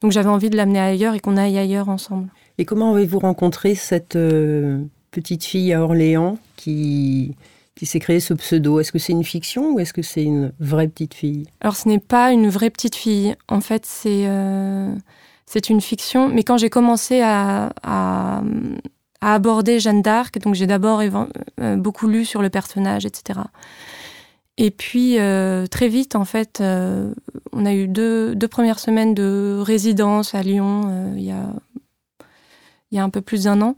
Donc 0.00 0.12
j'avais 0.12 0.28
envie 0.28 0.50
de 0.50 0.56
l'amener 0.56 0.80
ailleurs 0.80 1.14
et 1.14 1.20
qu'on 1.20 1.36
aille 1.36 1.58
ailleurs 1.58 1.88
ensemble. 1.88 2.28
Et 2.58 2.64
comment 2.64 2.92
avez-vous 2.92 3.18
rencontré 3.18 3.74
cette 3.74 4.16
euh, 4.16 4.82
petite 5.10 5.44
fille 5.44 5.72
à 5.72 5.82
Orléans 5.82 6.38
qui, 6.56 7.36
qui 7.74 7.86
s'est 7.86 8.00
créé 8.00 8.20
ce 8.20 8.34
pseudo? 8.34 8.80
Est-ce 8.80 8.92
que 8.92 8.98
c'est 8.98 9.12
une 9.12 9.24
fiction 9.24 9.72
ou 9.72 9.78
est-ce 9.78 9.92
que 9.92 10.02
c'est 10.02 10.24
une 10.24 10.52
vraie 10.60 10.88
petite 10.88 11.14
fille? 11.14 11.46
Alors 11.60 11.76
ce 11.76 11.88
n'est 11.88 11.98
pas 11.98 12.32
une 12.32 12.48
vraie 12.48 12.70
petite 12.70 12.96
fille. 12.96 13.34
En 13.48 13.60
fait, 13.60 13.86
c'est 13.86 14.26
c'est 15.46 15.70
une 15.70 15.80
fiction. 15.80 16.28
Mais 16.28 16.42
quand 16.42 16.56
j'ai 16.58 16.70
commencé 16.70 17.20
à, 17.22 17.72
aborder 19.20 19.80
Jeanne 19.80 20.02
d'Arc, 20.02 20.38
donc 20.38 20.54
j'ai 20.54 20.66
d'abord 20.66 21.00
euh, 21.00 21.76
beaucoup 21.76 22.08
lu 22.08 22.26
sur 22.26 22.42
le 22.42 22.50
personnage, 22.50 23.06
etc. 23.06 23.40
Et 24.56 24.70
puis 24.70 25.18
euh, 25.18 25.66
très 25.66 25.88
vite, 25.88 26.14
en 26.14 26.24
fait, 26.24 26.60
euh, 26.60 27.12
on 27.52 27.66
a 27.66 27.74
eu 27.74 27.88
deux, 27.88 28.36
premières 28.50 28.78
semaines 28.78 29.14
de 29.14 29.60
résidence 29.60 30.34
à 30.34 30.42
Lyon 30.42 31.14
il 31.16 31.24
y, 31.24 31.32
a, 31.32 31.48
il 32.90 32.96
y 32.96 33.00
a 33.00 33.04
un 33.04 33.10
peu 33.10 33.20
plus 33.20 33.44
d'un 33.44 33.60
an. 33.62 33.76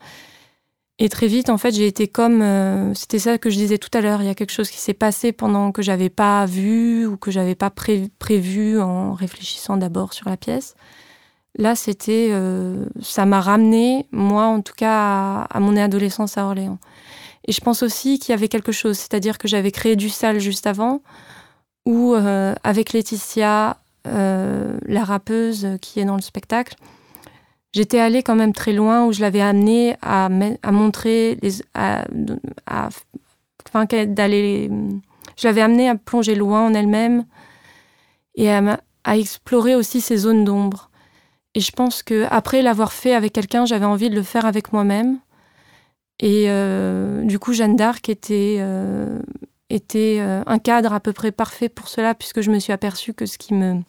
Et 0.98 1.08
très 1.08 1.26
vite, 1.26 1.50
en 1.50 1.58
fait, 1.58 1.74
j'ai 1.74 1.86
été 1.86 2.08
comme. 2.08 2.42
C'était 2.94 3.18
ça 3.18 3.36
que 3.36 3.50
je 3.50 3.56
disais 3.56 3.76
tout 3.76 3.90
à 3.92 4.00
l'heure. 4.00 4.22
Il 4.22 4.26
y 4.26 4.30
a 4.30 4.34
quelque 4.34 4.52
chose 4.52 4.70
qui 4.70 4.78
s'est 4.78 4.94
passé 4.94 5.32
pendant 5.32 5.70
que 5.70 5.82
j'avais 5.82 6.08
pas 6.08 6.46
vu 6.46 7.06
ou 7.06 7.18
que 7.18 7.30
j'avais 7.30 7.54
pas 7.54 7.70
prévu 7.70 8.80
en 8.80 9.12
réfléchissant 9.12 9.76
d'abord 9.76 10.14
sur 10.14 10.28
la 10.30 10.38
pièce. 10.38 10.74
Là, 11.58 11.74
c'était, 11.74 12.28
euh, 12.32 12.84
ça 13.00 13.24
m'a 13.24 13.40
ramené, 13.40 14.06
moi 14.12 14.44
en 14.44 14.60
tout 14.60 14.74
cas, 14.76 15.46
à, 15.50 15.60
mon 15.60 15.76
adolescence 15.76 16.36
à 16.36 16.44
Orléans. 16.44 16.78
Et 17.46 17.52
je 17.52 17.60
pense 17.60 17.82
aussi 17.82 18.18
qu'il 18.18 18.32
y 18.32 18.34
avait 18.34 18.48
quelque 18.48 18.72
chose, 18.72 18.98
c'est-à-dire 18.98 19.38
que 19.38 19.48
j'avais 19.48 19.70
créé 19.70 19.96
du 19.96 20.08
sale 20.08 20.40
juste 20.40 20.66
avant, 20.66 21.02
où 21.84 22.14
euh, 22.14 22.54
avec 22.64 22.92
Laetitia, 22.92 23.76
euh, 24.06 24.76
la 24.86 25.04
rappeuse 25.04 25.68
qui 25.80 26.00
est 26.00 26.04
dans 26.04 26.16
le 26.16 26.22
spectacle, 26.22 26.76
j'étais 27.72 28.00
allée 28.00 28.22
quand 28.22 28.34
même 28.34 28.52
très 28.52 28.72
loin, 28.72 29.06
où 29.06 29.12
je 29.12 29.20
l'avais 29.20 29.40
amenée 29.40 29.96
à, 30.02 30.28
montrer, 30.72 31.38
les, 31.42 31.62
à, 31.74 32.04
enfin, 33.68 33.84
d'aller, 33.84 34.70
je 35.36 35.46
l'avais 35.46 35.62
amenée 35.62 35.88
à 35.88 35.94
plonger 35.94 36.34
loin 36.34 36.66
en 36.66 36.74
elle-même 36.74 37.24
et 38.34 38.50
à, 38.50 38.80
à 39.04 39.16
explorer 39.16 39.76
aussi 39.76 40.00
ces 40.00 40.16
zones 40.16 40.44
d'ombre. 40.44 40.90
Et 41.54 41.60
je 41.60 41.70
pense 41.70 42.02
que 42.02 42.26
après 42.28 42.60
l'avoir 42.60 42.92
fait 42.92 43.14
avec 43.14 43.32
quelqu'un, 43.32 43.64
j'avais 43.64 43.86
envie 43.86 44.10
de 44.10 44.14
le 44.14 44.22
faire 44.22 44.44
avec 44.44 44.72
moi-même. 44.72 45.18
Et 46.20 46.46
euh, 46.48 47.24
du 47.24 47.38
coup, 47.38 47.52
Jeanne 47.52 47.76
d'Arc 47.76 48.08
était, 48.08 48.56
euh, 48.58 49.20
euh, 49.72 50.42
un 50.46 50.58
cadre 50.58 50.92
à 50.92 51.00
peu 51.00 51.12
près 51.12 51.32
parfait 51.32 51.68
pour 51.68 51.88
cela, 51.88 52.14
puisque 52.14 52.40
je 52.40 52.50
me 52.50 52.58
suis 52.58 52.72
aperçue 52.72 53.14
que 53.14 53.26
ce 53.26 53.38
qui 53.38 53.54
me... 53.54 53.82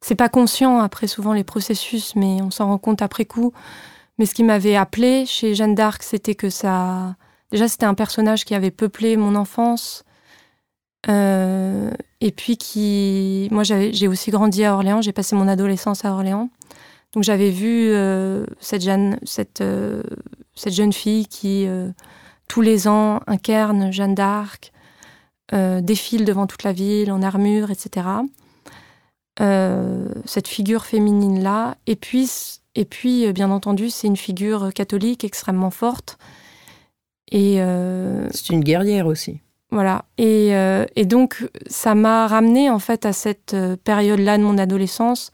C'est 0.00 0.14
pas 0.14 0.30
conscient 0.30 0.78
après 0.80 1.06
souvent 1.06 1.34
les 1.34 1.44
processus, 1.44 2.16
mais 2.16 2.40
on 2.42 2.50
s'en 2.50 2.66
rend 2.66 2.78
compte 2.78 3.02
après 3.02 3.26
coup. 3.26 3.52
Mais 4.18 4.26
ce 4.26 4.34
qui 4.34 4.44
m'avait 4.44 4.76
appelé 4.76 5.26
chez 5.26 5.54
Jeanne 5.54 5.74
d'Arc, 5.74 6.02
c'était 6.02 6.34
que 6.34 6.50
ça... 6.50 7.16
Déjà, 7.52 7.68
c'était 7.68 7.86
un 7.86 7.94
personnage 7.94 8.44
qui 8.44 8.54
avait 8.54 8.70
peuplé 8.70 9.16
mon 9.16 9.34
enfance, 9.34 10.04
et 11.08 12.32
puis 12.36 12.56
qui, 12.56 13.48
moi 13.50 13.64
j'ai 13.64 14.06
aussi 14.06 14.30
grandi 14.30 14.64
à 14.64 14.74
Orléans, 14.74 15.00
j'ai 15.00 15.12
passé 15.12 15.34
mon 15.34 15.48
adolescence 15.48 16.04
à 16.04 16.12
Orléans. 16.12 16.50
Donc 17.12 17.24
j'avais 17.24 17.50
vu 17.50 17.90
euh, 17.90 18.44
cette, 18.60 18.82
jeune, 18.82 19.18
cette, 19.24 19.60
euh, 19.62 20.02
cette 20.54 20.74
jeune 20.74 20.92
fille 20.92 21.26
qui, 21.26 21.66
tous 22.48 22.60
les 22.60 22.88
ans, 22.88 23.20
incarne 23.26 23.92
Jeanne 23.92 24.14
d'Arc, 24.14 24.72
défile 25.52 26.24
devant 26.24 26.46
toute 26.46 26.62
la 26.62 26.72
ville 26.72 27.10
en 27.10 27.22
armure, 27.22 27.70
etc. 27.70 28.06
cette 29.38 30.48
figure 30.48 30.84
féminine-là. 30.84 31.76
Et 31.88 31.96
puis, 31.96 32.30
et 32.76 32.84
puis 32.84 33.32
bien 33.32 33.50
entendu, 33.50 33.90
c'est 33.90 34.06
une 34.06 34.16
figure 34.16 34.72
catholique 34.72 35.24
extrêmement 35.24 35.70
forte. 35.70 36.18
Et 37.32 37.56
c'est 38.30 38.50
une 38.50 38.62
guerrière 38.62 39.06
aussi. 39.06 39.40
Voilà. 39.72 40.04
Et, 40.18 40.50
et 40.94 41.04
donc, 41.04 41.48
ça 41.66 41.96
m'a 41.96 42.28
ramené 42.28 42.70
en 42.70 42.78
fait 42.78 43.04
à 43.04 43.12
cette 43.12 43.56
période-là 43.82 44.38
de 44.38 44.44
mon 44.44 44.58
adolescence 44.58 45.32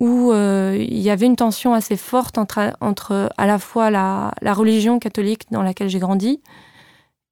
où 0.00 0.32
il 0.32 0.98
y 0.98 1.10
avait 1.10 1.26
une 1.26 1.36
tension 1.36 1.74
assez 1.74 1.96
forte 1.96 2.38
entre, 2.38 3.30
à 3.36 3.46
la 3.46 3.58
fois 3.58 3.90
la, 3.90 4.32
religion 4.42 4.98
catholique 4.98 5.50
dans 5.50 5.62
laquelle 5.62 5.88
j'ai 5.88 5.98
grandi 5.98 6.40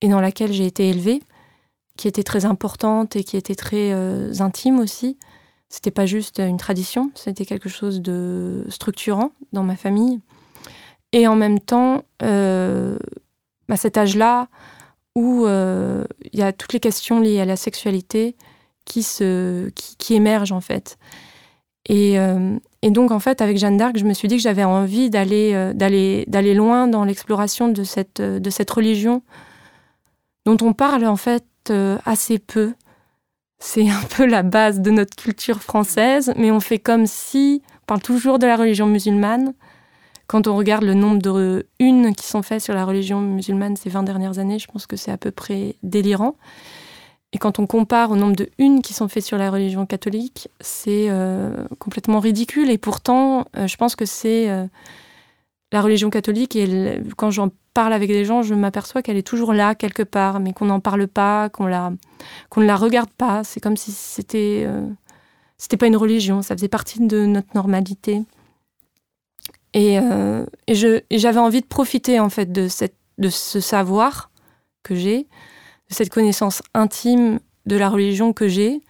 et 0.01 0.09
dans 0.09 0.21
laquelle 0.21 0.53
j'ai 0.53 0.67
été 0.67 0.89
élevée, 0.89 1.23
qui 1.97 2.09
était 2.09 2.25
très 2.25 2.45
importante 2.45 3.15
et 3.15 3.23
qui 3.23 3.37
était 3.37 3.55
très 3.55 3.93
intime 4.41 4.81
aussi, 4.81 5.17
c'était 5.69 5.91
pas 5.91 6.07
juste 6.07 6.39
une 6.39 6.57
tradition, 6.57 7.11
c'était 7.15 7.45
quelque 7.45 7.69
chose 7.69 8.01
de 8.01 8.65
structurant 8.69 9.33
dans 9.53 9.63
ma 9.63 9.77
famille. 9.77 10.21
Et 11.13 11.27
en 11.27 11.37
même 11.37 11.61
temps, 11.61 12.03
euh, 12.23 12.99
à 13.69 13.77
cet 13.77 13.97
âge-là, 13.97 14.49
où 15.15 15.47
euh, 15.47 16.05
il 16.33 16.39
y 16.39 16.43
a 16.43 16.53
toutes 16.53 16.73
les 16.73 16.81
questions 16.81 17.21
liées 17.21 17.41
à 17.41 17.45
la 17.45 17.57
sexualité 17.57 18.37
qui, 18.85 19.03
se, 19.03 19.71
qui, 19.71 20.15
émergent 20.15 20.53
en 20.53 20.61
fait. 20.61 20.99
Et, 21.89 22.19
euh, 22.19 22.59
et, 22.83 22.91
donc 22.91 23.11
en 23.11 23.21
fait, 23.21 23.41
avec 23.41 23.59
Jeanne 23.59 23.77
d'Arc, 23.77 23.97
je 23.97 24.05
me 24.05 24.13
suis 24.13 24.29
dit 24.29 24.37
que 24.37 24.43
j'avais 24.43 24.65
envie 24.65 25.09
d'aller 25.09 25.73
d'aller 25.75 26.25
d'aller 26.27 26.55
loin 26.55 26.89
dans 26.89 27.05
l'exploration 27.05 27.69
de 27.69 27.85
cette 27.85 28.21
de 28.21 28.51
cette 28.51 28.71
religion 28.71 29.23
dont 30.47 30.57
on 30.63 30.73
parle 30.73 31.07
en 31.07 31.17
fait 31.17 31.45
assez 32.05 32.39
peu 32.39 32.75
c'est 33.59 33.89
un 33.89 34.03
peu 34.17 34.27
la 34.27 34.43
base 34.43 34.81
de 34.81 34.91
notre 34.91 35.17
culture 35.17 35.63
française, 35.63 36.33
mais 36.37 36.51
on 36.51 36.61
fait 36.61 36.79
comme 36.79 37.07
si, 37.07 37.63
on 37.83 37.87
parle 37.87 38.03
toujours 38.03 38.39
de 38.39 38.47
la 38.47 38.57
religion 38.57 38.87
musulmane. 38.87 39.55
Quand 40.27 40.49
on 40.49 40.57
regarde 40.57 40.83
le 40.83 40.95
nombre 40.95 41.23
de 41.23 41.67
unes 41.79 42.15
qui 42.15 42.27
sont 42.27 42.43
faites 42.43 42.63
sur 42.63 42.75
la 42.75 42.85
religion 42.85 43.21
musulmane 43.21 43.77
ces 43.77 43.89
20 43.89 44.03
dernières 44.03 44.39
années, 44.39 44.59
je 44.59 44.67
pense 44.67 44.87
que 44.87 44.97
c'est 44.97 45.13
à 45.13 45.17
peu 45.17 45.31
près 45.31 45.77
délirant. 45.83 46.37
Et 47.33 47.39
quand 47.39 47.59
on 47.59 47.67
compare 47.67 48.13
au 48.13 48.17
nombre 48.17 48.37
de 48.37 48.49
unes 48.59 48.83
qui 48.83 48.95
sont 48.95 49.09
faites 49.09 49.25
sur 49.25 49.37
la 49.37 49.51
religion 49.51 49.85
catholique, 49.85 50.49
c'est 50.61 51.07
euh, 51.11 51.67
complètement 51.79 52.21
ridicule. 52.21 52.71
Et 52.71 52.79
pourtant, 52.79 53.47
euh, 53.57 53.67
je 53.67 53.77
pense 53.77 53.97
que 53.97 54.05
c'est 54.05 54.49
euh, 54.49 54.67
la 55.73 55.83
religion 55.83 56.09
catholique, 56.09 56.55
et 56.55 57.03
quand 57.17 57.31
j'en 57.31 57.51
parle 57.75 57.93
avec 57.93 58.09
des 58.09 58.25
gens, 58.25 58.43
je 58.43 58.55
m'aperçois 58.55 59.03
qu'elle 59.03 59.17
est 59.17 59.27
toujours 59.27 59.53
là 59.53 59.75
quelque 59.75 60.05
part, 60.05 60.39
mais 60.41 60.53
qu'on 60.53 60.67
n'en 60.67 60.81
parle 60.81 61.09
pas, 61.09 61.51
qu'on 61.51 61.67
ne 61.67 62.65
la 62.65 62.77
regarde 62.77 63.11
pas. 63.11 63.43
C'est 63.43 63.61
comme 63.61 63.77
si 63.77 63.91
c'était, 63.91 64.67
c'était 65.59 65.77
pas 65.77 65.89
une 65.89 65.97
religion, 65.97 66.41
ça 66.41 66.57
faisait 66.57 66.69
partie 66.69 67.01
de 67.01 67.27
notre 67.27 67.49
normalité. 67.55 68.23
Et, 69.75 69.97
et, 69.97 70.75
j'avais 71.19 71.41
envie 71.41 71.61
de 71.61 71.67
profiter 71.67 72.21
en 72.21 72.31
fait 72.31 72.51
de, 72.51 72.69
cette, 72.69 72.97
de 73.19 73.29
ce 73.29 73.61
savoir 73.61 74.31
que 74.85 74.95
j'ai, 74.95 75.27
de 75.91 75.95
cette 75.95 76.11
connaissance 76.11 76.63
intime 76.75 77.41
de 77.67 77.77
la 77.77 77.89
religion 77.89 78.33
que 78.33 78.49
j'ai, 78.49 78.81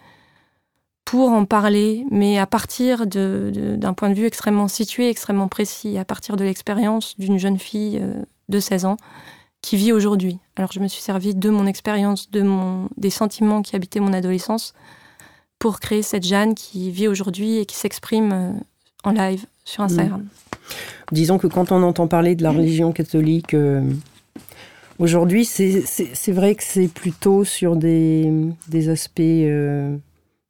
pour 1.05 1.31
en 1.31 1.45
parler, 1.45 2.05
mais 2.11 2.37
à 2.37 2.47
partir 2.47 3.07
d'un 3.07 3.95
point 3.95 4.11
de 4.11 4.15
vue 4.15 4.27
extrêmement 4.27 4.69
situé, 4.69 5.09
extrêmement 5.09 5.49
précis, 5.49 5.97
à 5.99 6.05
partir 6.05 6.37
de 6.37 6.45
l'expérience 6.45 7.17
d'une 7.19 7.39
jeune 7.39 7.59
fille 7.59 8.01
euh, 8.03 8.23
de 8.49 8.61
16 8.61 8.87
ans 8.87 8.97
qui 9.63 9.77
vit 9.77 9.93
aujourd'hui. 9.93 10.39
Alors 10.57 10.73
je 10.73 10.81
me 10.81 10.89
suis 10.89 11.03
servi 11.03 11.35
de 11.35 11.49
mon 11.49 11.67
expérience, 11.67 12.31
de 12.31 12.43
mon, 12.43 12.89
des 12.97 13.11
sentiments 13.11 13.63
qui 13.63 13.77
habitaient 13.77 14.01
mon 14.01 14.13
adolescence 14.13 14.75
pour 15.59 15.79
créer 15.79 16.03
cette 16.03 16.25
Jeanne 16.25 16.55
qui 16.55 16.91
vit 16.91 17.09
aujourd'hui 17.09 17.59
et 17.59 17.67
qui 17.67 17.77
s'exprime 17.77 18.33
euh, 18.33 18.53
en 19.05 19.13
live 19.13 19.47
sur 19.65 19.85
Instagram. 19.85 20.23
Mmh. 20.23 20.29
Disons 21.13 21.39
que 21.39 21.47
quand 21.47 21.71
on 21.71 21.85
entend 21.85 22.09
parler 22.09 22.35
de 22.35 22.43
la 22.43 22.51
religion 22.51 22.91
catholique, 22.93 23.55
euh, 23.55 23.89
aujourd'hui, 24.99 25.45
c'est 25.45 26.33
vrai 26.33 26.55
que 26.55 26.63
c'est 26.63 26.89
plutôt 26.89 27.45
sur 27.45 27.77
des, 27.77 28.31
des 28.69 28.89
aspects 28.89 29.21
euh, 29.21 29.97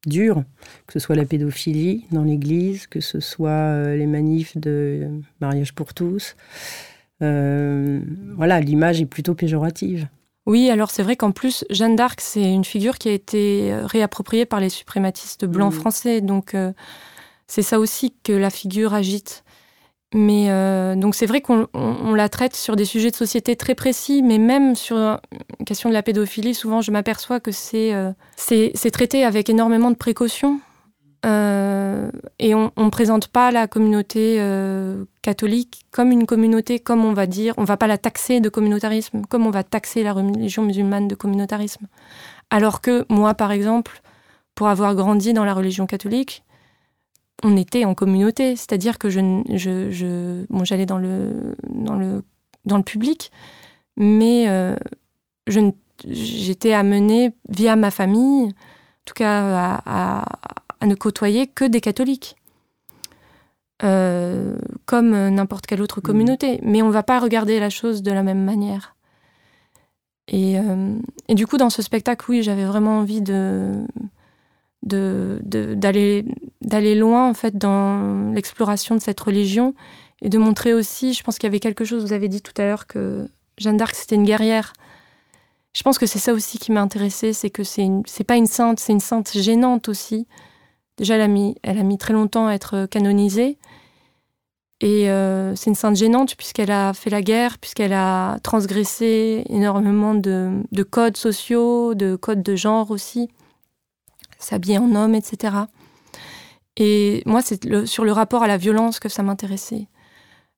durs, 0.06 0.44
que 0.86 0.92
ce 0.92 0.98
soit 0.98 1.16
la 1.16 1.24
pédophilie 1.24 2.06
dans 2.10 2.22
l'Église, 2.22 2.86
que 2.86 3.00
ce 3.00 3.20
soit 3.20 3.94
les 3.94 4.06
manifs 4.06 4.56
de 4.56 5.08
mariage 5.40 5.74
pour 5.74 5.94
tous. 5.94 6.36
Euh, 7.22 8.00
voilà, 8.36 8.60
l'image 8.60 9.00
est 9.00 9.06
plutôt 9.06 9.34
péjorative. 9.34 10.08
Oui, 10.46 10.70
alors 10.70 10.90
c'est 10.90 11.02
vrai 11.02 11.16
qu'en 11.16 11.32
plus, 11.32 11.64
Jeanne 11.70 11.96
d'Arc, 11.96 12.20
c'est 12.20 12.52
une 12.52 12.64
figure 12.64 12.98
qui 12.98 13.08
a 13.08 13.12
été 13.12 13.72
euh, 13.72 13.86
réappropriée 13.86 14.46
par 14.46 14.60
les 14.60 14.68
suprématistes 14.68 15.44
blancs 15.44 15.74
mmh. 15.74 15.76
français. 15.76 16.20
Donc, 16.20 16.54
euh, 16.54 16.72
c'est 17.48 17.62
ça 17.62 17.80
aussi 17.80 18.14
que 18.22 18.32
la 18.32 18.50
figure 18.50 18.94
agite. 18.94 19.44
Mais 20.16 20.96
donc, 20.96 21.14
c'est 21.14 21.26
vrai 21.26 21.42
qu'on 21.42 21.68
la 22.14 22.28
traite 22.30 22.56
sur 22.56 22.74
des 22.74 22.86
sujets 22.86 23.10
de 23.10 23.16
société 23.16 23.54
très 23.54 23.74
précis, 23.74 24.22
mais 24.22 24.38
même 24.38 24.74
sur 24.74 24.96
la 24.96 25.20
question 25.66 25.90
de 25.90 25.94
la 25.94 26.02
pédophilie, 26.02 26.54
souvent, 26.54 26.80
je 26.80 26.90
m'aperçois 26.90 27.38
que 27.38 27.52
c'est 27.52 27.92
c'est 28.36 28.90
traité 28.90 29.24
avec 29.24 29.50
énormément 29.50 29.90
de 29.90 29.96
précautions. 29.96 30.58
Euh, 31.26 32.10
et 32.38 32.54
on 32.54 32.70
ne 32.76 32.90
présente 32.90 33.28
pas 33.28 33.50
la 33.50 33.66
communauté 33.66 34.36
euh, 34.38 35.04
catholique 35.22 35.86
comme 35.90 36.12
une 36.12 36.24
communauté, 36.24 36.78
comme 36.78 37.04
on 37.04 37.14
va 37.14 37.26
dire, 37.26 37.54
on 37.56 37.64
va 37.64 37.76
pas 37.76 37.88
la 37.88 37.98
taxer 37.98 38.40
de 38.40 38.48
communautarisme, 38.48 39.22
comme 39.28 39.46
on 39.46 39.50
va 39.50 39.64
taxer 39.64 40.04
la 40.04 40.12
religion 40.12 40.62
musulmane 40.62 41.08
de 41.08 41.14
communautarisme. 41.14 41.86
Alors 42.50 42.80
que 42.80 43.04
moi, 43.08 43.34
par 43.34 43.50
exemple, 43.50 44.02
pour 44.54 44.68
avoir 44.68 44.94
grandi 44.94 45.32
dans 45.32 45.44
la 45.44 45.54
religion 45.54 45.86
catholique, 45.86 46.44
on 47.42 47.56
était 47.56 47.84
en 47.84 47.94
communauté, 47.94 48.56
c'est-à-dire 48.56 48.98
que 48.98 49.10
je, 49.10 49.42
je, 49.54 49.90
je 49.90 50.46
bon, 50.48 50.64
j'allais 50.64 50.86
dans 50.86 50.98
le, 50.98 51.56
dans, 51.68 51.96
le, 51.96 52.22
dans 52.64 52.76
le 52.76 52.82
public, 52.82 53.30
mais 53.96 54.48
euh, 54.48 54.76
je, 55.46 55.60
j'étais 56.06 56.72
amenée 56.72 57.32
via 57.48 57.76
ma 57.76 57.90
famille, 57.90 58.46
en 58.48 59.04
tout 59.04 59.14
cas 59.14 59.80
à, 59.84 60.20
à 60.20 60.24
à 60.80 60.86
ne 60.86 60.94
côtoyer 60.94 61.46
que 61.46 61.64
des 61.64 61.80
catholiques. 61.80 62.36
Euh, 63.82 64.56
comme 64.86 65.10
n'importe 65.28 65.66
quelle 65.66 65.82
autre 65.82 66.00
communauté. 66.00 66.60
Mais 66.62 66.80
on 66.80 66.88
ne 66.88 66.92
va 66.92 67.02
pas 67.02 67.18
regarder 67.18 67.60
la 67.60 67.68
chose 67.68 68.02
de 68.02 68.10
la 68.10 68.22
même 68.22 68.42
manière. 68.42 68.96
Et, 70.28 70.58
euh, 70.58 70.98
et 71.28 71.34
du 71.34 71.46
coup, 71.46 71.58
dans 71.58 71.70
ce 71.70 71.82
spectacle, 71.82 72.24
oui, 72.30 72.42
j'avais 72.42 72.64
vraiment 72.64 73.00
envie 73.00 73.20
de 73.20 73.86
d'aller 74.86 76.24
d'aller 76.62 76.94
loin 76.94 77.28
en 77.28 77.34
fait 77.34 77.58
dans 77.58 78.32
l'exploration 78.32 78.94
de 78.94 79.00
cette 79.00 79.20
religion 79.20 79.74
et 80.22 80.28
de 80.28 80.38
montrer 80.38 80.72
aussi 80.72 81.12
je 81.12 81.22
pense 81.22 81.38
qu'il 81.38 81.46
y 81.46 81.50
avait 81.50 81.60
quelque 81.60 81.84
chose 81.84 82.04
vous 82.04 82.12
avez 82.12 82.28
dit 82.28 82.40
tout 82.40 82.54
à 82.56 82.64
l'heure 82.64 82.86
que 82.86 83.28
Jeanne 83.58 83.76
d'Arc 83.76 83.94
c'était 83.94 84.16
une 84.16 84.24
guerrière. 84.24 84.72
Je 85.74 85.82
pense 85.82 85.98
que 85.98 86.06
c'est 86.06 86.18
ça 86.18 86.32
aussi 86.32 86.58
qui 86.58 86.72
m'a 86.72 86.80
intéressée 86.80 87.32
c'est 87.32 87.50
que 87.50 87.62
c'est 87.62 88.24
pas 88.24 88.36
une 88.36 88.46
sainte 88.46 88.80
c'est 88.80 88.92
une 88.92 89.00
sainte 89.00 89.36
gênante 89.36 89.88
aussi. 89.88 90.26
Déjà, 90.96 91.16
elle 91.16 91.22
a 91.22 91.28
mis, 91.28 91.56
elle 91.62 91.78
a 91.78 91.82
mis 91.82 91.98
très 91.98 92.12
longtemps 92.12 92.46
à 92.46 92.54
être 92.54 92.86
canonisée. 92.86 93.58
Et 94.80 95.10
euh, 95.10 95.54
c'est 95.54 95.70
une 95.70 95.76
sainte 95.76 95.96
gênante 95.96 96.36
puisqu'elle 96.36 96.70
a 96.70 96.92
fait 96.92 97.10
la 97.10 97.22
guerre, 97.22 97.58
puisqu'elle 97.58 97.94
a 97.94 98.38
transgressé 98.42 99.42
énormément 99.48 100.14
de, 100.14 100.62
codes 100.90 101.16
sociaux, 101.16 101.94
de 101.94 102.16
codes 102.16 102.42
de 102.42 102.56
genre 102.56 102.90
aussi, 102.90 103.28
s'habiller 104.38 104.78
en 104.78 104.94
homme, 104.94 105.14
etc. 105.14 105.56
Et 106.76 107.22
moi, 107.26 107.42
c'est 107.42 107.86
sur 107.86 108.04
le 108.04 108.12
rapport 108.12 108.42
à 108.42 108.46
la 108.46 108.56
violence 108.56 109.00
que 109.00 109.08
ça 109.08 109.22
m'intéressait. 109.22 109.88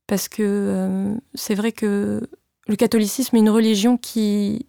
Parce 0.07 0.29
que 0.29 0.43
euh, 0.43 1.15
c'est 1.35 1.55
vrai 1.55 1.73
que 1.73 2.29
le 2.67 2.77
catholicisme 2.77 3.37
est 3.37 3.41
une 3.41 3.51
religion 3.51 3.97
qui 3.97 4.67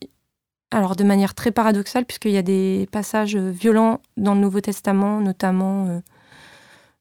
alors 0.71 0.95
de 0.95 1.03
manière 1.03 1.33
très 1.33 1.51
paradoxale, 1.51 2.05
puisqu'il 2.05 2.31
y 2.31 2.37
a 2.37 2.43
des 2.43 2.87
passages 2.91 3.35
violents 3.35 4.01
dans 4.17 4.35
le 4.35 4.39
Nouveau 4.39 4.61
Testament, 4.61 5.19
notamment 5.19 5.87
euh, 5.87 5.99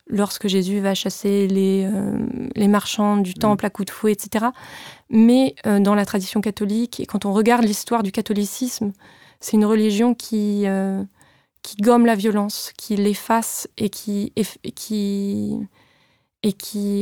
lorsque 0.06 0.48
Jésus 0.48 0.80
va 0.80 0.94
chasser 0.94 1.46
les, 1.46 1.86
euh, 1.86 2.16
les 2.56 2.68
marchands 2.68 3.18
du 3.18 3.34
temple 3.34 3.66
à 3.66 3.70
coups 3.70 3.86
de 3.86 3.90
fouet, 3.90 4.12
etc. 4.12 4.46
Mais 5.10 5.54
euh, 5.66 5.80
dans 5.80 5.94
la 5.94 6.06
tradition 6.06 6.40
catholique, 6.40 7.00
et 7.00 7.06
quand 7.06 7.26
on 7.26 7.32
regarde 7.32 7.64
l'histoire 7.64 8.02
du 8.02 8.10
catholicisme, 8.10 8.92
c'est 9.40 9.56
une 9.56 9.66
religion 9.66 10.14
qui, 10.14 10.64
qui 11.62 11.76
gomme 11.76 12.06
la 12.06 12.14
violence, 12.14 12.72
qui 12.76 12.96
l'efface 12.96 13.68
et 13.76 13.90
qui, 13.90 14.32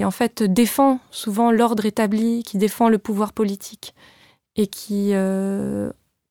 en 0.05 0.11
fait, 0.11 0.43
défend 0.43 1.01
souvent 1.11 1.51
l'ordre 1.51 1.87
établi, 1.87 2.43
qui 2.43 2.59
défend 2.59 2.89
le 2.89 2.99
pouvoir 2.99 3.33
politique 3.33 3.95
et 4.57 4.67
qui 4.67 5.15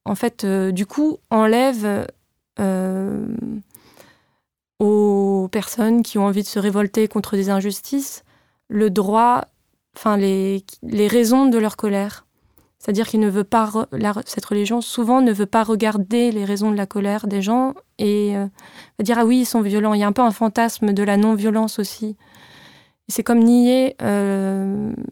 en 0.05 0.15
fait, 0.15 0.43
euh, 0.43 0.71
du 0.71 0.85
coup, 0.85 1.17
enlève 1.31 2.07
euh, 2.59 3.27
aux 4.79 5.49
personnes 5.51 6.03
qui 6.03 6.17
ont 6.17 6.25
envie 6.25 6.43
de 6.43 6.47
se 6.47 6.59
révolter 6.59 7.07
contre 7.07 7.35
des 7.35 7.49
injustices 7.49 8.23
le 8.67 8.89
droit, 8.89 9.45
enfin 9.95 10.17
les 10.17 10.63
raisons 11.07 11.47
de 11.47 11.57
leur 11.57 11.75
colère. 11.75 12.24
C'est-à-dire 12.85 13.07
qu'il 13.07 13.19
ne 13.19 13.31
veut 13.31 13.43
pas, 13.43 13.71
cette 14.27 14.45
religion 14.45 14.79
souvent 14.79 15.19
ne 15.19 15.33
veut 15.33 15.47
pas 15.47 15.63
regarder 15.63 16.31
les 16.31 16.45
raisons 16.45 16.69
de 16.69 16.77
la 16.77 16.85
colère 16.85 17.25
des 17.25 17.41
gens 17.41 17.73
et 17.97 18.37
euh, 18.37 18.45
dire 19.01 19.17
ah 19.17 19.25
oui 19.25 19.39
ils 19.39 19.45
sont 19.45 19.61
violents. 19.61 19.95
Il 19.95 20.01
y 20.01 20.03
a 20.03 20.07
un 20.07 20.11
peu 20.11 20.21
un 20.21 20.29
fantasme 20.29 20.93
de 20.93 21.01
la 21.01 21.17
non-violence 21.17 21.79
aussi. 21.79 22.15
C'est 23.07 23.23
comme 23.23 23.39
nier, 23.39 23.95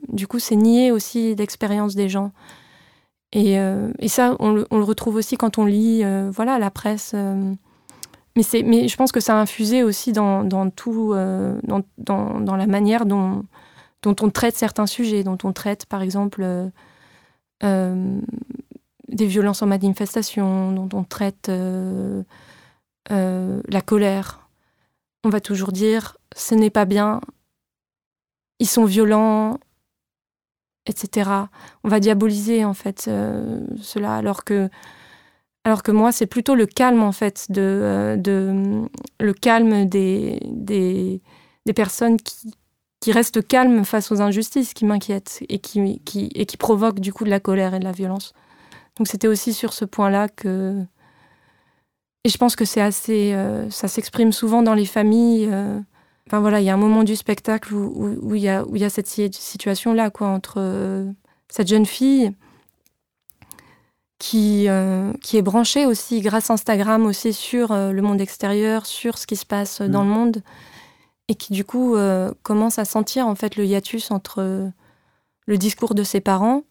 du 0.07 0.27
coup 0.27 0.37
c'est 0.37 0.55
nier 0.55 0.91
aussi 0.91 1.33
l'expérience 1.33 1.95
des 1.95 2.09
gens. 2.09 2.31
Et, 3.31 3.55
et 3.55 4.07
ça, 4.07 4.35
on 4.37 4.51
le, 4.51 4.65
retrouve 4.69 5.15
aussi 5.15 5.35
quand 5.35 5.57
on 5.57 5.65
lit 5.65 6.03
voilà, 6.29 6.59
la 6.59 6.69
presse. 6.69 7.15
mais, 8.35 8.43
mais 8.63 8.87
je 8.87 8.95
pense 8.97 9.11
que 9.11 9.19
ça 9.19 9.35
a 9.35 9.41
infusé 9.41 9.81
aussi 9.81 10.11
dans, 10.11 10.69
tout, 10.69 11.15
dans, 11.63 11.83
dans, 11.97 12.55
la 12.55 12.67
manière 12.67 13.07
dont 13.07 13.45
on 14.05 14.29
traite 14.29 14.55
certains 14.55 14.85
sujets, 14.85 15.23
dont 15.23 15.39
on 15.43 15.53
traite 15.53 15.87
par 15.87 16.03
exemple 16.03 16.71
des 17.61 19.27
violences 19.27 19.61
en 19.61 19.67
manifestation, 19.67 20.71
dont 20.71 20.89
on 20.97 21.03
traite 21.03 21.49
euh, 21.49 22.23
euh, 23.11 23.61
la 23.67 23.81
colère. 23.81 24.49
On 25.23 25.29
va 25.29 25.39
toujours 25.39 25.71
dire 25.71 26.17
ce 26.35 26.55
n'est 26.55 26.69
pas 26.69 26.85
bien, 26.85 27.21
ils 28.59 28.67
sont 28.67 28.85
violents, 28.85 29.59
etc. 30.85 31.29
On 31.83 31.89
va 31.89 31.99
diaboliser 31.99 32.65
en 32.65 32.73
fait 32.73 33.05
euh, 33.07 33.65
cela, 33.81 34.15
alors 34.15 34.43
que, 34.43 34.69
alors 35.63 35.83
que 35.83 35.91
moi 35.91 36.11
c'est 36.11 36.27
plutôt 36.27 36.55
le 36.55 36.65
calme 36.65 37.03
en 37.03 37.11
fait 37.11 37.51
de, 37.51 38.15
de 38.19 38.81
le 39.19 39.33
calme 39.33 39.85
des, 39.85 40.39
des 41.65 41.73
personnes 41.73 42.17
qui, 42.17 42.53
qui 43.03 43.11
restent 43.11 43.45
calmes 43.45 43.83
face 43.83 44.13
aux 44.13 44.21
injustices 44.21 44.73
qui 44.73 44.85
m'inquiètent 44.85 45.43
et 45.49 45.59
qui, 45.59 45.99
qui, 46.05 46.29
et 46.35 46.45
qui 46.45 46.55
provoquent 46.55 47.01
du 47.01 47.11
coup 47.11 47.25
de 47.25 47.29
la 47.29 47.41
colère 47.41 47.73
et 47.73 47.79
de 47.79 47.83
la 47.83 47.91
violence. 47.91 48.33
Donc 48.97 49.09
c'était 49.09 49.27
aussi 49.27 49.51
sur 49.51 49.73
ce 49.73 49.83
point-là 49.83 50.29
que... 50.29 50.81
Et 52.23 52.29
je 52.29 52.37
pense 52.37 52.55
que 52.55 52.63
c'est 52.63 52.79
assez... 52.79 53.33
Euh, 53.33 53.69
ça 53.69 53.89
s'exprime 53.89 54.31
souvent 54.31 54.61
dans 54.61 54.73
les 54.73 54.85
familles. 54.85 55.49
Euh. 55.51 55.81
Enfin 56.27 56.39
voilà, 56.39 56.61
il 56.61 56.63
y 56.63 56.69
a 56.69 56.73
un 56.73 56.77
moment 56.77 57.03
du 57.03 57.17
spectacle 57.17 57.73
où, 57.73 58.35
il, 58.35 58.41
y 58.41 58.47
a, 58.47 58.63
où 58.63 58.77
il 58.77 58.81
y 58.81 58.85
a 58.85 58.89
cette 58.89 59.07
situation-là, 59.07 60.09
quoi, 60.09 60.27
entre 60.27 60.55
euh, 60.59 61.11
cette 61.49 61.67
jeune 61.67 61.85
fille 61.85 62.31
qui, 64.17 64.69
qui 65.21 65.37
est 65.37 65.41
branchée 65.41 65.85
aussi 65.85 66.21
grâce 66.21 66.49
à 66.49 66.53
Instagram 66.53 67.05
aussi 67.05 67.33
sur 67.33 67.73
le 67.73 68.01
monde 68.01 68.21
extérieur, 68.21 68.85
sur 68.85 69.17
ce 69.17 69.27
qui 69.27 69.35
se 69.35 69.45
passe 69.45 69.81
dans 69.81 70.05
mm. 70.05 70.07
le 70.07 70.13
monde, 70.13 70.41
et 71.29 71.35
qui 71.35 71.53
du 71.53 71.63
coup 71.63 71.95
commence 72.43 72.79
à 72.79 72.85
sentir 72.85 73.27
en 73.27 73.35
fait 73.35 73.55
le 73.55 73.65
hiatus 73.65 74.11
entre 74.11 74.69
le 75.45 75.57
discours 75.57 75.95
de 75.95 76.03
ses 76.03 76.19
parents 76.19 76.63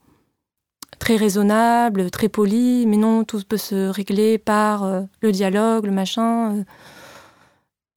très 1.03 1.17
raisonnable, 1.17 2.13
très 2.13 2.29
poli, 2.29 2.87
mais 2.87 2.97
non, 2.97 3.25
tout 3.25 3.43
peut 3.47 3.57
se 3.57 3.89
régler 3.89 4.39
par 4.39 4.85
euh, 4.85 5.03
le 5.21 5.33
dialogue, 5.33 5.87
le 5.87 5.91
machin. 5.91 6.53
Euh. 6.53 6.65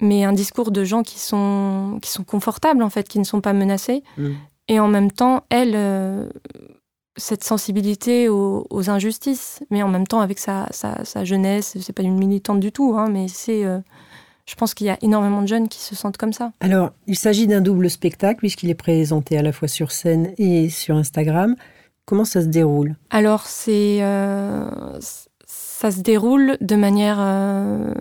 mais 0.01 0.23
un 0.23 0.33
discours 0.33 0.71
de 0.71 0.83
gens 0.83 1.03
qui 1.03 1.19
sont, 1.19 1.99
qui 2.01 2.09
sont 2.09 2.23
confortables, 2.23 2.81
en 2.81 2.89
fait, 2.89 3.07
qui 3.07 3.19
ne 3.19 3.23
sont 3.23 3.41
pas 3.41 3.53
menacés. 3.53 4.03
Mmh. 4.17 4.29
Et 4.69 4.79
en 4.79 4.87
même 4.87 5.11
temps, 5.11 5.43
elle, 5.51 5.73
euh, 5.75 6.27
cette 7.15 7.43
sensibilité 7.43 8.27
aux, 8.27 8.89
injustices, 8.89 9.61
mais 9.69 9.83
en 9.83 9.87
même 9.87 10.07
temps 10.07 10.21
avec 10.21 10.39
sa, 10.39 10.67
sa, 10.71 11.05
sa 11.05 11.23
jeunesse, 11.23 11.77
c'est 11.79 11.93
pas 11.93 12.01
une 12.01 12.17
militante 12.17 12.59
du 12.59 12.71
tout, 12.71 12.95
hein, 12.97 13.07
mais 13.09 13.27
c'est. 13.27 13.63
Je 14.45 14.55
pense 14.55 14.73
qu'il 14.73 14.87
y 14.87 14.91
a 14.91 14.97
énormément 15.01 15.41
de 15.41 15.47
jeunes 15.47 15.67
qui 15.67 15.79
se 15.79 15.95
sentent 15.95 16.17
comme 16.17 16.33
ça. 16.33 16.51
Alors, 16.59 16.91
il 17.07 17.17
s'agit 17.17 17.47
d'un 17.47 17.61
double 17.61 17.89
spectacle, 17.89 18.39
puisqu'il 18.39 18.69
est 18.69 18.75
présenté 18.75 19.37
à 19.37 19.41
la 19.41 19.51
fois 19.51 19.67
sur 19.67 19.91
scène 19.91 20.33
et 20.37 20.69
sur 20.69 20.95
Instagram. 20.95 21.55
Comment 22.05 22.25
ça 22.25 22.41
se 22.41 22.47
déroule? 22.47 22.95
Alors, 23.09 23.47
c'est, 23.47 24.03
euh, 24.03 24.69
ça 25.47 25.89
se 25.89 26.01
déroule 26.01 26.57
de 26.61 26.75
manière 26.75 27.17
euh, 27.19 27.91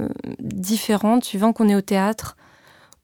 différente 0.40 1.24
suivant 1.24 1.54
qu'on 1.54 1.70
est 1.70 1.74
au 1.74 1.80
théâtre 1.80 2.36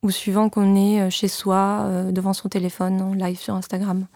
ou 0.03 0.11
suivant 0.11 0.51
qu'on 0.51 0.77
est 0.77 1.01
euh, 1.01 1.11
chez 1.11 1.29
soi, 1.29 1.89
devant 2.11 2.35
son 2.35 2.51
téléphone, 2.51 3.01
en 3.01 3.15
live 3.15 3.39
sur 3.39 3.55
Instagram. 3.55 4.07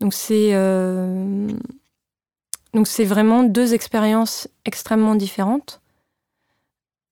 Donc, 0.00 0.12
c'est, 0.12 0.52
donc 2.74 2.88
c'est 2.88 3.04
vraiment 3.04 3.44
deux 3.44 3.74
expériences 3.74 4.48
extrêmement 4.64 5.14
différentes. 5.14 5.80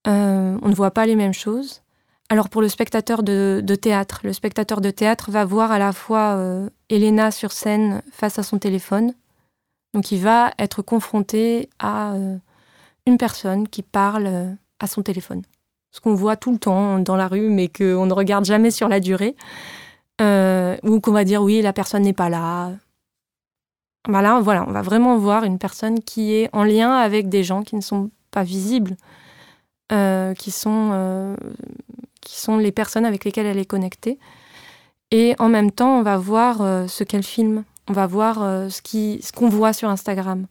On 0.07 0.69
ne 0.69 0.75
voit 0.75 0.91
pas 0.91 1.07
les 1.07 1.17
mêmes 1.17 1.35
choses. 1.35 1.83
Alors 2.33 2.49
pour 2.49 2.63
le 2.63 2.69
spectateur 2.71 3.23
de, 3.23 3.63
théâtre, 3.75 4.23
le 4.25 4.33
spectateur 4.33 4.81
de 4.81 4.89
théâtre 4.89 5.31
va 5.31 5.45
voir 5.45 5.71
à 5.71 5.79
la 5.79 5.93
fois 5.93 6.37
euh, 6.37 6.71
Elena 6.89 7.31
sur 7.31 7.53
scène 7.53 8.01
face 8.11 8.39
à 8.39 8.43
son 8.43 8.59
téléphone. 8.59 9.13
Donc 9.93 10.13
il 10.13 10.19
va 10.19 10.51
être 10.59 10.81
confronté 10.81 11.69
à 11.79 12.15
euh, 12.15 12.39
une 13.05 13.19
personne 13.19 13.69
qui 13.69 13.83
parle 13.83 14.27
euh, 14.27 14.51
à 14.81 14.87
son 14.87 15.03
téléphone. 15.03 15.43
Ce 15.91 16.01
qu'on 16.01 16.15
voit 16.15 16.37
tout 16.37 16.53
le 16.53 16.59
temps 16.59 16.99
dans 17.01 17.17
la 17.17 17.29
rue, 17.29 17.51
mais 17.51 17.69
qu'on 17.69 18.07
ne 18.07 18.15
regarde 18.15 18.47
jamais 18.47 18.71
sur 18.71 18.89
la 18.89 18.99
durée. 18.99 19.37
ou 20.19 21.01
qu'on 21.01 21.13
va 21.13 21.25
dire 21.25 21.43
oui, 21.43 21.61
la 21.61 21.75
personne 21.75 22.05
n'est 22.05 22.15
pas 22.15 22.31
là. 22.31 22.73
Voilà, 24.09 24.41
voilà, 24.41 24.65
on 24.67 24.73
va 24.73 24.81
vraiment 24.81 25.19
voir 25.19 25.45
une 25.45 25.59
personne 25.59 26.01
qui 26.01 26.33
est 26.33 26.49
en 26.55 26.65
lien 26.65 26.93
avec 26.93 27.29
des 27.29 27.45
gens 27.45 27.63
qui 27.63 27.77
ne 27.77 27.83
sont 27.83 28.11
pas 28.31 28.43
visibles, 28.43 28.97
qui 30.39 30.51
sont 30.51 31.37
qui 32.23 32.41
sont 32.41 32.57
les 32.57 32.73
personnes 32.73 33.05
avec 33.05 33.25
lesquelles 33.25 33.47
elle 33.47 33.59
est 33.59 33.67
connectée. 33.67 34.19
Et 35.11 35.35
en 35.39 35.51
même 35.51 35.71
temps, 35.71 35.99
on 35.99 36.03
va 36.03 36.17
voir 36.17 36.63
euh, 36.63 36.87
ce 36.87 37.05
qu'elle 37.05 37.23
filme. 37.23 37.65
On 37.89 37.93
va 37.93 38.07
voir 38.07 38.43
euh, 38.43 38.71
ce 38.71 38.81
qu'on 38.81 39.21
ce 39.21 39.33
qu'on 39.33 39.49
voit 39.51 39.75
sur 39.75 39.91
Instagram. 39.91 40.47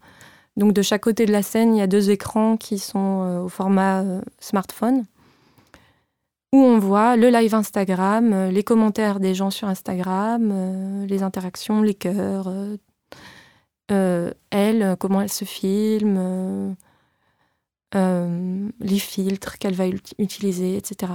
Donc 0.57 0.73
de 0.73 0.81
chaque 0.83 1.01
côté 1.01 1.25
de 1.25 1.31
la 1.31 1.41
scène, 1.41 1.75
il 1.75 1.79
y 1.79 1.81
a 1.81 1.87
deux 1.87 2.11
écrans 2.11 2.57
qui 2.57 2.77
sont 2.77 3.23
euh, 3.23 3.39
au 3.39 3.49
format 3.49 4.03
smartphone, 4.39 5.05
où 6.53 6.57
on 6.57 6.77
voit 6.77 7.15
le 7.15 7.29
live 7.29 7.55
Instagram, 7.55 8.49
les 8.49 8.63
commentaires 8.63 9.19
des 9.19 9.33
gens 9.33 9.49
sur 9.49 9.69
Instagram, 9.69 11.05
les 11.07 11.23
interactions, 11.23 11.81
les 11.81 11.93
cœurs, 11.93 12.51
elle, 13.87 14.95
comment 14.99 15.21
elle 15.21 15.31
se 15.31 15.45
filme, 15.45 16.75
les 17.93 18.99
filtres 18.99 19.57
qu'elle 19.57 19.75
va 19.75 19.85
utiliser, 20.17 20.77
etc. 20.77 21.13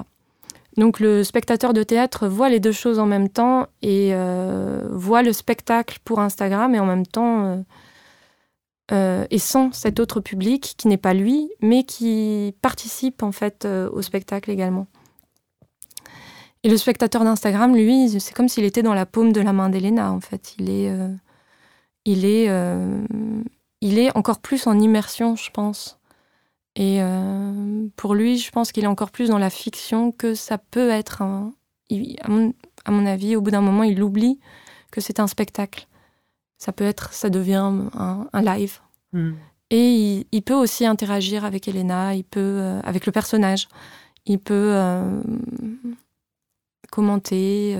Donc 0.76 1.00
le 1.00 1.24
spectateur 1.24 1.72
de 1.72 1.82
théâtre 1.82 2.28
voit 2.28 2.50
les 2.50 2.60
deux 2.60 2.72
choses 2.72 2.98
en 2.98 3.06
même 3.06 3.28
temps 3.28 3.66
et 3.80 4.10
euh, 4.12 4.86
voit 4.90 5.22
le 5.22 5.32
spectacle 5.32 5.98
pour 6.04 6.20
Instagram 6.20 6.74
et 6.74 6.80
en 6.80 6.84
même 6.84 7.06
temps 7.06 7.44
euh, 7.44 7.56
euh, 8.92 9.26
et 9.30 9.38
sent 9.38 9.70
cet 9.72 10.00
autre 10.00 10.20
public 10.20 10.74
qui 10.76 10.88
n'est 10.88 10.98
pas 10.98 11.14
lui, 11.14 11.50
mais 11.62 11.84
qui 11.84 12.54
participe 12.60 13.22
en 13.22 13.32
fait 13.32 13.66
au 13.66 14.02
spectacle 14.02 14.50
également. 14.50 14.86
Et 16.62 16.68
le 16.68 16.76
spectateur 16.76 17.22
d'Instagram, 17.24 17.74
lui, 17.74 18.20
c'est 18.20 18.34
comme 18.34 18.48
s'il 18.48 18.64
était 18.64 18.82
dans 18.82 18.94
la 18.94 19.06
paume 19.06 19.32
de 19.32 19.40
la 19.40 19.52
main 19.52 19.70
d'Elena 19.70 20.12
en 20.12 20.20
fait. 20.20 20.54
Il 20.58 20.68
est, 20.68 20.90
il 22.04 22.24
est, 22.24 22.50
il 23.80 23.98
est 23.98 24.16
encore 24.16 24.40
plus 24.40 24.66
en 24.66 24.78
immersion, 24.78 25.36
je 25.36 25.50
pense. 25.50 25.98
Et 26.76 26.98
euh, 27.00 27.88
pour 27.96 28.14
lui, 28.14 28.38
je 28.38 28.50
pense 28.50 28.70
qu'il 28.70 28.84
est 28.84 28.88
encore 28.88 29.10
plus 29.10 29.30
dans 29.30 29.38
la 29.38 29.48
fiction 29.48 30.12
que 30.12 30.34
ça 30.34 30.58
peut 30.58 30.90
être 30.90 31.22
un. 31.22 31.52
à, 32.20 32.90
mon, 32.90 33.06
avis, 33.06 33.34
au 33.34 33.40
bout 33.40 33.50
d'un 33.50 33.62
moment, 33.62 33.82
il 33.82 34.02
oublie 34.02 34.38
que 34.90 35.00
c'est 35.00 35.18
un 35.18 35.26
spectacle. 35.26 35.88
Ça 36.58 36.72
peut 36.72 36.84
être, 36.84 37.14
ça 37.14 37.30
devient 37.30 37.72
un, 37.94 38.42
live. 38.42 38.78
Hmm. 39.12 39.32
Et 39.70 40.26
il, 40.30 40.42
peut 40.42 40.54
aussi 40.54 40.84
interagir 40.84 41.46
avec 41.46 41.66
Elena, 41.66 42.14
il 42.14 42.24
peut, 42.24 42.40
euh, 42.40 42.80
avec 42.84 43.06
le 43.06 43.12
personnage. 43.12 43.68
Il 44.26 44.38
peut 44.38 44.72
euh, 44.74 45.22
commenter, 46.90 47.76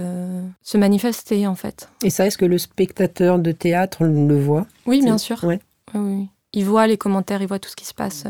se 0.62 0.78
manifester 0.78 1.46
en 1.46 1.54
fait. 1.54 1.90
Et 2.02 2.10
ça, 2.10 2.26
est-ce 2.26 2.38
que 2.38 2.44
le 2.44 2.58
spectateur 2.58 3.38
de 3.38 3.52
théâtre 3.52 4.04
le 4.04 4.40
voit? 4.40 4.66
Oui, 4.86 5.02
bien 5.02 5.18
sûr. 5.18 5.38
Oui, 5.42 5.56
oui. 5.94 6.28
Il 6.52 6.64
voit 6.64 6.86
les 6.86 6.96
commentaires, 6.96 7.42
il 7.42 7.48
voit 7.48 7.58
tout 7.58 7.68
ce 7.68 7.76
qui 7.76 7.84
se 7.84 7.94
passe. 7.94 8.24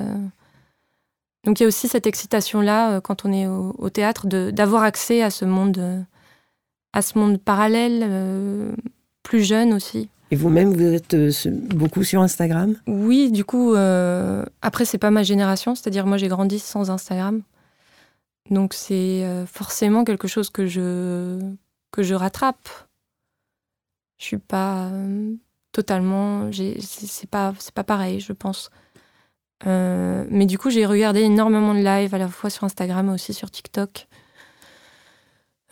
Donc 1.46 1.60
il 1.60 1.62
y 1.62 1.64
a 1.64 1.68
aussi 1.68 1.86
cette 1.86 2.08
excitation-là, 2.08 2.96
euh, 2.96 3.00
quand 3.00 3.24
on 3.24 3.32
est 3.32 3.46
au, 3.46 3.88
théâtre, 3.88 4.26
d'avoir 4.26 4.82
accès 4.82 5.22
à 5.22 5.30
ce 5.30 5.44
monde, 5.44 5.78
euh, 5.78 6.02
à 6.92 7.02
ce 7.02 7.16
monde 7.18 7.40
parallèle, 7.40 8.00
euh, 8.02 8.72
plus 9.22 9.44
jeune 9.44 9.72
aussi. 9.72 10.10
Et 10.32 10.36
vous-même, 10.36 10.72
vous 10.72 10.82
êtes 10.82 11.16
beaucoup 11.72 12.02
sur 12.02 12.20
Instagram? 12.20 12.74
Oui, 12.88 13.30
du 13.30 13.44
coup, 13.44 13.76
après, 14.60 14.84
c'est 14.84 14.98
pas 14.98 15.12
ma 15.12 15.22
génération, 15.22 15.76
c'est-à-dire 15.76 16.04
moi 16.04 16.16
j'ai 16.16 16.26
grandi 16.26 16.58
sans 16.58 16.90
Instagram. 16.90 17.42
Donc 18.50 18.74
c'est 18.74 19.24
forcément 19.46 20.02
quelque 20.02 20.26
chose 20.26 20.50
que 20.50 20.66
je, 20.66 21.38
que 21.92 22.02
je 22.02 22.14
rattrape. 22.14 22.68
Je 24.18 24.24
suis 24.24 24.38
pas 24.38 24.90
totalement. 25.70 26.50
C'est 26.80 27.30
pas, 27.30 27.54
pas 27.72 27.84
pareil, 27.84 28.18
je 28.18 28.32
pense. 28.32 28.70
Euh, 29.64 30.24
mais 30.30 30.46
du 30.46 30.58
coup, 30.58 30.70
j'ai 30.70 30.84
regardé 30.84 31.20
énormément 31.20 31.74
de 31.74 31.80
live, 31.80 32.14
à 32.14 32.18
la 32.18 32.28
fois 32.28 32.50
sur 32.50 32.64
Instagram 32.64 33.08
et 33.08 33.12
aussi 33.12 33.32
sur 33.32 33.50
TikTok. 33.50 34.06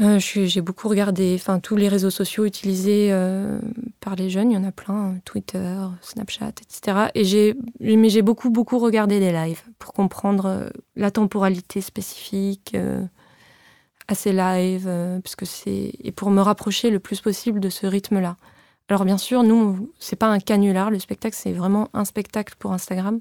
Euh, 0.00 0.18
j'ai 0.18 0.60
beaucoup 0.60 0.88
regardé 0.88 1.36
enfin, 1.38 1.60
tous 1.60 1.76
les 1.76 1.88
réseaux 1.88 2.10
sociaux 2.10 2.44
utilisés 2.44 3.10
euh, 3.12 3.60
par 4.00 4.16
les 4.16 4.28
jeunes, 4.28 4.50
il 4.50 4.54
y 4.54 4.56
en 4.56 4.64
a 4.64 4.72
plein, 4.72 4.94
hein, 4.94 5.20
Twitter, 5.24 5.76
Snapchat, 6.00 6.48
etc. 6.48 7.10
Et 7.14 7.96
mais 7.96 8.08
j'ai 8.08 8.22
beaucoup, 8.22 8.50
beaucoup 8.50 8.80
regardé 8.80 9.20
des 9.20 9.30
lives 9.30 9.62
pour 9.78 9.92
comprendre 9.92 10.68
la 10.96 11.12
temporalité 11.12 11.80
spécifique 11.80 12.76
à 14.08 14.14
ces 14.16 14.32
lives, 14.32 14.90
parce 15.22 15.36
que 15.36 15.44
et 15.68 16.10
pour 16.10 16.30
me 16.30 16.40
rapprocher 16.40 16.90
le 16.90 16.98
plus 16.98 17.20
possible 17.20 17.60
de 17.60 17.68
ce 17.68 17.86
rythme-là. 17.86 18.36
Alors 18.88 19.04
bien 19.04 19.16
sûr, 19.16 19.44
nous, 19.44 19.92
c'est 20.00 20.16
pas 20.16 20.26
un 20.26 20.40
canular, 20.40 20.90
le 20.90 20.98
spectacle, 20.98 21.36
c'est 21.38 21.52
vraiment 21.52 21.88
un 21.94 22.04
spectacle 22.04 22.54
pour 22.58 22.72
Instagram, 22.72 23.20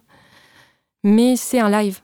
mais 1.04 1.36
c'est 1.36 1.60
un 1.60 1.70
live. 1.70 2.00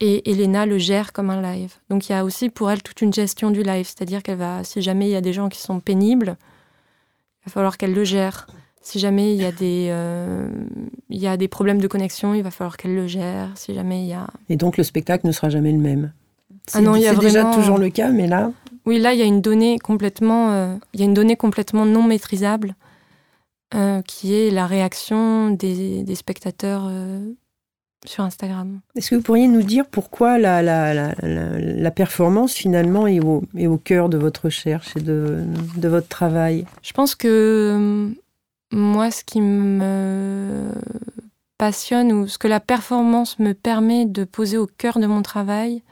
Et 0.00 0.30
Elena 0.30 0.66
le 0.66 0.78
gère 0.78 1.12
comme 1.12 1.30
un 1.30 1.40
live. 1.40 1.74
Donc 1.88 2.08
il 2.08 2.12
y 2.12 2.14
a 2.14 2.24
aussi 2.24 2.50
pour 2.50 2.70
elle 2.70 2.82
toute 2.82 3.00
une 3.02 3.12
gestion 3.12 3.50
du 3.50 3.62
live, 3.62 3.86
c'est-à-dire 3.86 4.22
qu'elle 4.22 4.38
va, 4.38 4.64
si 4.64 4.82
jamais 4.82 5.06
il 5.06 5.12
y 5.12 5.16
a 5.16 5.20
des 5.20 5.32
gens 5.32 5.48
qui 5.48 5.60
sont 5.60 5.78
pénibles, 5.78 6.36
il 7.40 7.48
va 7.48 7.52
falloir 7.52 7.78
qu'elle 7.78 7.94
le 7.94 8.04
gère. 8.04 8.48
Si 8.80 8.98
jamais 8.98 9.32
il 9.32 9.40
y 9.40 9.44
a 9.44 9.52
des, 9.52 9.88
euh, 9.90 10.48
il 11.08 11.20
y 11.20 11.28
a 11.28 11.36
des 11.36 11.46
problèmes 11.46 11.80
de 11.80 11.86
connexion, 11.86 12.34
il 12.34 12.42
va 12.42 12.50
falloir 12.50 12.76
qu'elle 12.76 12.96
le 12.96 13.06
gère. 13.06 13.50
Si 13.54 13.74
jamais 13.74 14.02
il 14.02 14.08
y 14.08 14.12
a. 14.12 14.26
Et 14.48 14.56
donc 14.56 14.76
le 14.76 14.82
spectacle 14.82 15.24
ne 15.24 15.30
sera 15.30 15.50
jamais 15.50 15.70
le 15.70 15.78
même. 15.78 16.12
Ah 16.74 16.80
non, 16.80 16.96
il 16.96 17.02
y 17.02 17.06
a 17.06 17.14
déjà 17.14 17.44
toujours 17.52 17.78
le 17.78 17.90
cas, 17.90 18.10
mais 18.10 18.26
là, 18.26 18.50
Oui, 18.86 18.98
là, 18.98 19.12
il 19.12 19.20
y 19.20 19.22
a 19.22 19.26
une 19.26 19.40
donnée 19.40 19.78
complètement, 19.78 20.50
euh, 20.50 20.76
il 20.94 21.00
y 21.00 21.02
a 21.04 21.06
une 21.06 21.14
donnée 21.14 21.36
complètement 21.36 21.86
non 21.86 22.02
maîtrisable, 22.02 22.74
euh, 23.74 24.02
qui 24.02 24.34
est 24.34 24.50
la 24.50 24.66
réaction 24.66 25.50
des, 25.50 26.02
des 26.02 26.14
spectateurs 26.14 26.88
sur 28.04 28.24
Instagram. 28.24 28.80
est-ce 28.96 29.10
que 29.10 29.14
vous 29.16 29.22
pourriez 29.22 29.48
nous 29.48 29.62
dire 29.62 29.86
pourquoi 29.86 30.38
la, 30.38 30.62
la, 30.62 31.14
la, 31.22 31.90
performance 31.90 32.52
finalement 32.54 33.06
est 33.06 33.20
au, 33.20 33.44
est 33.56 33.66
au 33.68 33.78
cœur 33.78 34.08
de 34.08 34.18
votre 34.18 34.46
recherche 34.46 34.96
et 34.96 35.00
de, 35.00 35.44
de 35.76 35.88
votre 35.88 36.08
travail? 36.08 36.66
Je 36.82 36.92
pense 36.92 37.14
que 37.14 37.28
euh, 37.28 38.08
moi, 38.72 39.10
ce 39.10 39.22
qui 39.24 39.40
me 39.40 40.72
passionne 41.58 42.12
ou 42.12 42.26
ce 42.26 42.38
que 42.38 42.48
la 42.48 42.58
performance 42.58 43.38
me 43.38 43.52
permet 43.52 44.04
de 44.04 44.24
poser 44.24 44.58
au 44.58 44.66
cœur 44.66 44.98
de 44.98 45.06
mon 45.06 45.22
travail, 45.22 45.82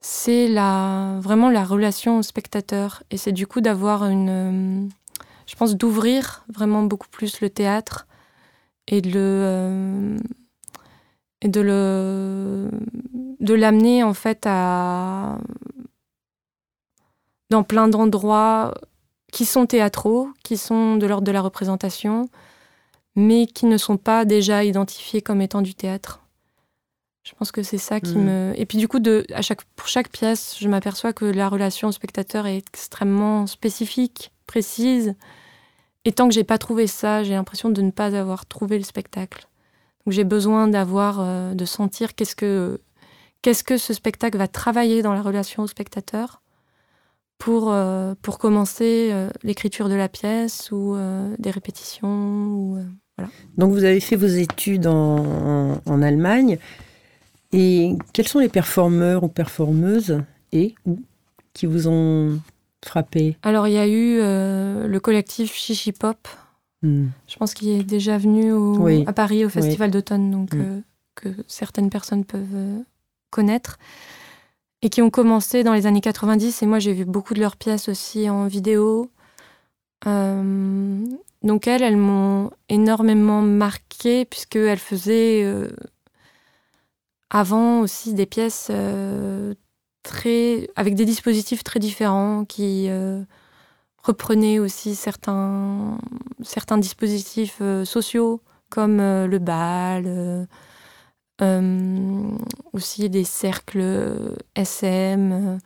c'est 0.00 0.46
la, 0.48 1.18
vraiment 1.20 1.50
la 1.50 1.64
relation 1.64 2.18
au 2.18 2.22
spectateur. 2.22 3.02
Et 3.10 3.16
c'est 3.16 3.32
du 3.32 3.46
coup 3.46 3.60
d'avoir 3.60 4.04
une. 4.04 4.28
euh, 4.28 4.88
Je 5.46 5.56
pense 5.56 5.74
d'ouvrir 5.76 6.44
vraiment 6.52 6.82
beaucoup 6.84 7.08
plus 7.08 7.40
le 7.40 7.50
théâtre 7.50 8.06
et 8.86 9.00
de 9.00 9.08
le. 9.08 9.14
euh, 9.16 10.18
et 11.44 11.48
de 11.48 11.60
le. 11.60 12.70
de 13.40 13.54
l'amener 13.54 14.02
en 14.02 14.14
fait 14.14 14.42
à. 14.46 15.38
dans 17.50 17.62
plein 17.62 17.86
d'endroits 17.86 18.74
qui 19.32 19.44
sont 19.44 19.66
théâtraux, 19.66 20.28
qui 20.42 20.56
sont 20.56 20.96
de 20.96 21.06
l'ordre 21.06 21.26
de 21.26 21.32
la 21.32 21.42
représentation, 21.42 22.28
mais 23.14 23.46
qui 23.46 23.66
ne 23.66 23.76
sont 23.76 23.96
pas 23.96 24.24
déjà 24.24 24.64
identifiés 24.64 25.22
comme 25.22 25.40
étant 25.40 25.62
du 25.62 25.74
théâtre. 25.74 26.20
Je 27.24 27.32
pense 27.38 27.52
que 27.52 27.62
c'est 27.62 27.78
ça 27.78 28.00
qui 28.00 28.16
Mhm. 28.18 28.24
me. 28.24 28.52
Et 28.56 28.66
puis 28.66 28.78
du 28.78 28.86
coup, 28.86 28.98
de, 28.98 29.24
à 29.32 29.40
chaque, 29.42 29.64
pour 29.76 29.88
chaque 29.88 30.10
pièce, 30.10 30.56
je 30.60 30.68
m'aperçois 30.68 31.12
que 31.12 31.24
la 31.24 31.48
relation 31.48 31.88
au 31.88 31.92
spectateur 31.92 32.46
est 32.46 32.58
extrêmement 32.58 33.46
spécifique, 33.46 34.30
précise. 34.46 35.14
Et 36.04 36.12
tant 36.12 36.28
que 36.28 36.34
j'ai 36.34 36.44
pas 36.44 36.58
trouvé 36.58 36.86
ça, 36.86 37.22
j'ai 37.24 37.32
l'impression 37.34 37.70
de 37.70 37.80
ne 37.80 37.90
pas 37.90 38.14
avoir 38.14 38.44
trouvé 38.46 38.76
le 38.78 38.84
spectacle. 38.84 39.48
Donc 40.04 40.12
j'ai 40.12 40.24
besoin 40.24 40.68
d'avoir, 40.68 41.20
euh, 41.20 41.54
de 41.54 41.64
sentir 41.64 42.14
qu'est-ce 42.14 42.36
que, 42.36 42.80
qu'est-ce 43.42 43.64
que 43.64 43.78
ce 43.78 43.94
spectacle 43.94 44.36
va 44.38 44.48
travailler 44.48 45.02
dans 45.02 45.14
la 45.14 45.22
relation 45.22 45.62
au 45.62 45.66
spectateur 45.66 46.42
pour, 47.38 47.72
euh, 47.72 48.14
pour 48.22 48.38
commencer 48.38 49.10
euh, 49.12 49.28
l'écriture 49.42 49.88
de 49.88 49.94
la 49.94 50.08
pièce 50.08 50.70
ou 50.72 50.96
des 51.38 51.50
répétitions. 51.50 52.46
Ou, 52.46 52.76
euh, 53.20 53.24
Donc 53.56 53.72
vous 53.72 53.84
avez 53.84 54.00
fait 54.00 54.16
vos 54.16 54.26
études 54.26 54.86
en, 54.86 55.16
en- 55.74 55.80
en 55.86 56.02
Allemagne. 56.02 56.58
Et 57.52 57.96
quels 58.12 58.26
sont 58.28 58.40
les 58.40 58.48
performeurs 58.48 59.22
ou 59.24 59.28
performeuses 59.28 60.20
et 60.52 60.74
ou 60.86 60.98
qui 61.52 61.66
vous 61.66 61.86
ont 61.88 62.40
frappé? 62.84 63.36
Alors, 63.42 63.68
il 63.68 63.74
y 63.74 63.78
a 63.78 63.86
eu 63.86 64.18
le 64.18 64.98
collectif 64.98 65.54
Chichi 65.54 65.92
Pop, 65.92 66.26
Hmm. 66.84 67.06
je 67.26 67.36
pense 67.36 67.54
qu'il 67.54 67.68
est 67.70 67.82
déjà 67.82 68.18
venu 68.18 68.52
au- 68.52 68.76
Oui. 68.78 69.04
à 69.06 69.12
Paris 69.12 69.44
au 69.44 69.48
Festival 69.48 69.90
d'automne, 69.90 70.30
donc 70.30 70.52
Mm. 70.54 70.60
euh, 70.60 70.80
que 71.14 71.28
certaines 71.48 71.88
personnes 71.90 72.24
peuvent 72.24 72.44
euh, 72.54 72.78
connaître, 73.30 73.78
et 74.82 74.90
qui 74.90 75.00
ont 75.00 75.08
commencé 75.10 75.64
dans 75.64 75.72
les 75.72 75.86
années 75.86 76.02
90. 76.02 76.62
Et 76.62 76.66
moi, 76.66 76.78
j'ai 76.78 76.92
vu 76.92 77.04
beaucoup 77.06 77.32
de 77.32 77.40
leurs 77.40 77.56
pièces 77.56 77.88
aussi 77.88 78.28
en 78.28 78.46
vidéo. 78.48 79.10
Euh, 80.06 81.06
donc 81.42 81.66
elles, 81.66 81.82
elles 81.82 81.96
m'ont 81.96 82.50
énormément 82.68 83.40
marqué 83.40 84.26
puisqu'elles 84.26 84.78
faisaient 84.78 85.42
euh, 85.44 85.70
avant 87.30 87.80
aussi 87.80 88.12
des 88.14 88.26
pièces 88.26 88.68
euh, 88.70 89.54
très 90.02 90.68
avec 90.76 90.94
des 90.94 91.06
dispositifs 91.06 91.64
très 91.64 91.80
différents 91.80 92.44
qui 92.44 92.88
reprenaient 94.04 94.58
aussi 94.58 94.94
certains 94.94 95.98
certains 96.44 96.78
dispositifs 96.78 97.58
euh, 97.60 97.84
sociaux 97.84 98.40
comme 98.70 99.00
euh, 99.00 99.26
le 99.26 99.38
bal, 99.38 100.46
euh, 101.40 102.30
aussi 102.72 103.10
des 103.10 103.24
cercles 103.24 104.36
SM. 104.54 105.58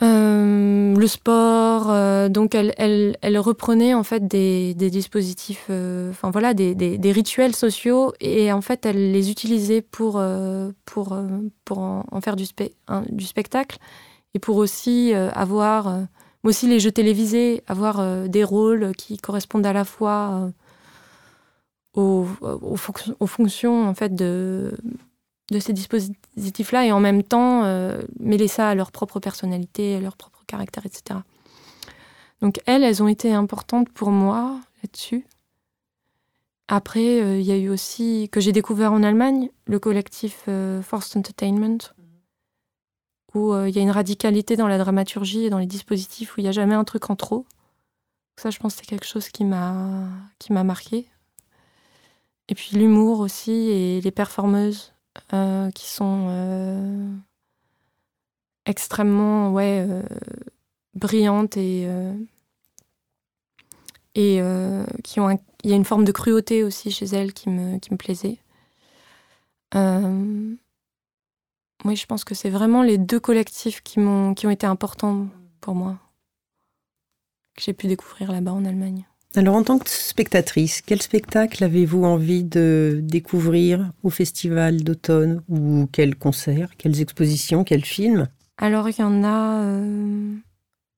le 0.00 1.06
sport, 1.06 2.30
donc 2.30 2.54
elle, 2.54 3.38
reprenait 3.38 3.94
en 3.94 4.02
fait 4.02 4.26
des, 4.26 4.74
dispositifs, 4.74 5.70
enfin 6.10 6.30
voilà, 6.30 6.54
des, 6.54 7.12
rituels 7.12 7.54
sociaux 7.54 8.12
et 8.20 8.52
en 8.52 8.62
fait 8.62 8.86
elle 8.86 9.12
les 9.12 9.30
utilisait 9.30 9.82
pour, 9.82 10.16
en, 10.16 10.72
faire 12.22 12.36
du, 12.36 12.46
du 13.10 13.26
spectacle 13.26 13.78
et 14.34 14.38
pour 14.38 14.56
aussi 14.56 15.12
avoir, 15.14 16.06
mais 16.46 16.50
aussi 16.50 16.68
les 16.68 16.78
jeux 16.78 16.92
télévisés, 16.92 17.64
avoir 17.66 17.98
euh, 17.98 18.28
des 18.28 18.44
rôles 18.44 18.94
qui 18.94 19.16
correspondent 19.16 19.66
à 19.66 19.72
la 19.72 19.84
fois 19.84 20.52
euh, 21.96 22.00
aux, 22.00 22.26
aux, 22.40 22.76
fonc- 22.76 23.14
aux 23.18 23.26
fonctions 23.26 23.88
en 23.88 23.94
fait 23.94 24.14
de, 24.14 24.78
de 25.50 25.58
ces 25.58 25.72
dispositifs-là 25.72 26.86
et 26.86 26.92
en 26.92 27.00
même 27.00 27.24
temps 27.24 27.64
euh, 27.64 28.00
mêler 28.20 28.46
ça 28.46 28.68
à 28.70 28.74
leur 28.76 28.92
propre 28.92 29.18
personnalité, 29.18 29.96
à 29.96 30.00
leur 30.00 30.16
propre 30.16 30.44
caractère, 30.46 30.86
etc. 30.86 31.18
Donc 32.42 32.60
elles, 32.66 32.84
elles 32.84 33.02
ont 33.02 33.08
été 33.08 33.32
importantes 33.32 33.88
pour 33.90 34.12
moi 34.12 34.60
là-dessus. 34.84 35.26
Après, 36.68 37.22
euh, 37.22 37.40
il 37.40 37.46
y 37.46 37.50
a 37.50 37.56
eu 37.56 37.70
aussi, 37.70 38.28
que 38.30 38.40
j'ai 38.40 38.52
découvert 38.52 38.92
en 38.92 39.02
Allemagne, 39.02 39.50
le 39.66 39.80
collectif 39.80 40.44
euh, 40.46 40.80
Forced 40.80 41.16
Entertainment, 41.16 41.78
euh, 43.52 43.68
il 43.68 43.76
y 43.76 43.78
a 43.78 43.82
une 43.82 43.90
radicalité 43.90 44.56
dans 44.56 44.68
la 44.68 44.78
dramaturgie 44.78 45.44
et 45.44 45.50
dans 45.50 45.58
les 45.58 45.66
dispositifs, 45.66 46.36
où 46.36 46.40
il 46.40 46.44
n'y 46.44 46.48
a 46.48 46.52
jamais 46.52 46.74
un 46.74 46.84
truc 46.84 47.10
en 47.10 47.16
trop. 47.16 47.46
Ça, 48.36 48.50
je 48.50 48.58
pense 48.58 48.74
que 48.74 48.80
c'est 48.80 48.86
quelque 48.86 49.06
chose 49.06 49.28
qui 49.28 49.44
m'a 49.44 50.08
marqué. 50.50 51.06
Et 52.48 52.54
puis 52.54 52.76
l'humour 52.76 53.20
aussi, 53.20 53.50
et 53.50 54.00
les 54.00 54.10
performeuses 54.10 54.92
euh, 55.32 55.70
qui 55.70 55.88
sont 55.88 56.26
euh, 56.28 57.10
extrêmement 58.66 59.50
ouais, 59.52 59.86
brillantes 60.94 61.56
et, 61.56 61.88
et 64.14 64.40
qui 65.02 65.20
ont 65.20 65.38
il 65.64 65.70
y 65.70 65.72
a 65.72 65.76
une 65.76 65.84
forme 65.84 66.04
de 66.04 66.12
cruauté 66.12 66.62
aussi 66.62 66.92
chez 66.92 67.06
elles 67.06 67.32
qui 67.32 67.48
me, 67.50 67.78
qui 67.78 67.92
me 67.92 67.96
plaisait. 67.98 68.38
Euh, 71.84 71.88
oui, 71.88 71.96
je 71.96 72.06
pense 72.06 72.24
que 72.24 72.34
c'est 72.34 72.50
vraiment 72.50 72.82
les 72.82 72.98
deux 72.98 73.20
collectifs 73.20 73.82
qui, 73.82 74.00
m'ont, 74.00 74.34
qui 74.34 74.46
ont 74.46 74.50
été 74.50 74.66
importants 74.66 75.28
pour 75.60 75.74
moi, 75.74 75.98
que 77.56 77.62
j'ai 77.62 77.72
pu 77.72 77.86
découvrir 77.86 78.32
là-bas 78.32 78.52
en 78.52 78.64
Allemagne. 78.64 79.04
Alors 79.34 79.56
en 79.56 79.62
tant 79.62 79.78
que 79.78 79.90
spectatrice, 79.90 80.80
quel 80.80 81.02
spectacle 81.02 81.62
avez-vous 81.62 82.04
envie 82.04 82.42
de 82.42 83.00
découvrir 83.02 83.92
au 84.02 84.08
festival 84.08 84.82
d'automne 84.82 85.42
ou 85.48 85.86
quel 85.92 86.16
concert, 86.16 86.70
quelles 86.78 87.02
expositions, 87.02 87.62
quels 87.62 87.84
films? 87.84 88.28
Alors, 88.56 88.88
il 88.88 88.98
y 88.98 89.02
en 89.02 89.22
a. 89.22 89.62
euh, 89.64 90.34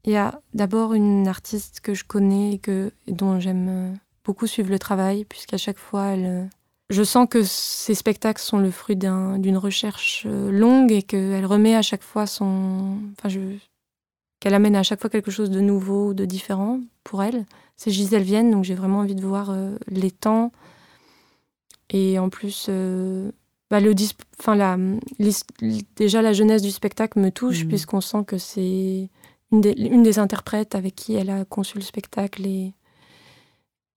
Il 0.04 0.12
y 0.12 0.16
a 0.16 0.40
d'abord 0.54 0.94
une 0.94 1.26
artiste 1.26 1.80
que 1.80 1.94
je 1.94 2.04
connais 2.04 2.52
et, 2.54 2.58
que, 2.60 2.92
et 3.08 3.12
dont 3.12 3.40
j'aime 3.40 3.68
euh, 3.68 3.94
beaucoup 4.24 4.46
suivre 4.46 4.70
le 4.70 4.78
travail, 4.78 5.24
puisqu'à 5.24 5.58
chaque 5.58 5.78
fois, 5.78 6.06
elle. 6.06 6.48
Je 6.90 7.02
sens 7.02 7.26
que 7.28 7.42
ces 7.42 7.94
spectacles 7.94 8.40
sont 8.40 8.58
le 8.58 8.70
fruit 8.70 8.96
d'un- 8.96 9.38
d'une 9.38 9.58
recherche 9.58 10.24
euh, 10.26 10.50
longue 10.50 10.90
et 10.90 11.02
qu'elle 11.02 11.44
remet 11.44 11.74
à 11.74 11.82
chaque 11.82 12.02
fois 12.02 12.26
son. 12.26 12.98
Enfin, 13.18 13.28
je. 13.28 13.40
Qu'elle 14.40 14.54
amène 14.54 14.76
à 14.76 14.82
chaque 14.84 15.00
fois 15.00 15.10
quelque 15.10 15.30
chose 15.32 15.50
de 15.50 15.60
nouveau, 15.60 16.14
de 16.14 16.24
différent 16.24 16.80
pour 17.04 17.22
elle. 17.22 17.44
C'est 17.76 17.90
Gisèle 17.90 18.22
Vienne, 18.22 18.50
donc 18.52 18.64
j'ai 18.64 18.74
vraiment 18.76 19.00
envie 19.00 19.16
de 19.16 19.24
voir 19.26 19.50
euh, 19.50 19.76
les 19.88 20.10
temps. 20.12 20.52
Et 21.90 22.18
en 22.18 22.28
plus, 22.30 22.66
euh, 22.68 23.32
bah, 23.70 23.80
le 23.80 23.94
dis- 23.94 24.14
enfin, 24.38 24.54
la, 24.54 24.78
déjà 25.96 26.22
la 26.22 26.32
jeunesse 26.32 26.62
du 26.62 26.70
spectacle 26.70 27.18
me 27.18 27.30
touche 27.30 27.62
Mhm. 27.64 27.68
puisqu'on 27.68 28.00
sent 28.00 28.24
que 28.26 28.38
c'est 28.38 29.08
une 29.52 29.60
des, 29.60 29.72
une 29.72 30.02
des 30.02 30.18
interprètes 30.18 30.74
avec 30.74 30.94
qui 30.94 31.14
elle 31.14 31.30
a 31.30 31.44
conçu 31.44 31.76
le 31.78 31.82
spectacle 31.84 32.46
et 32.46 32.74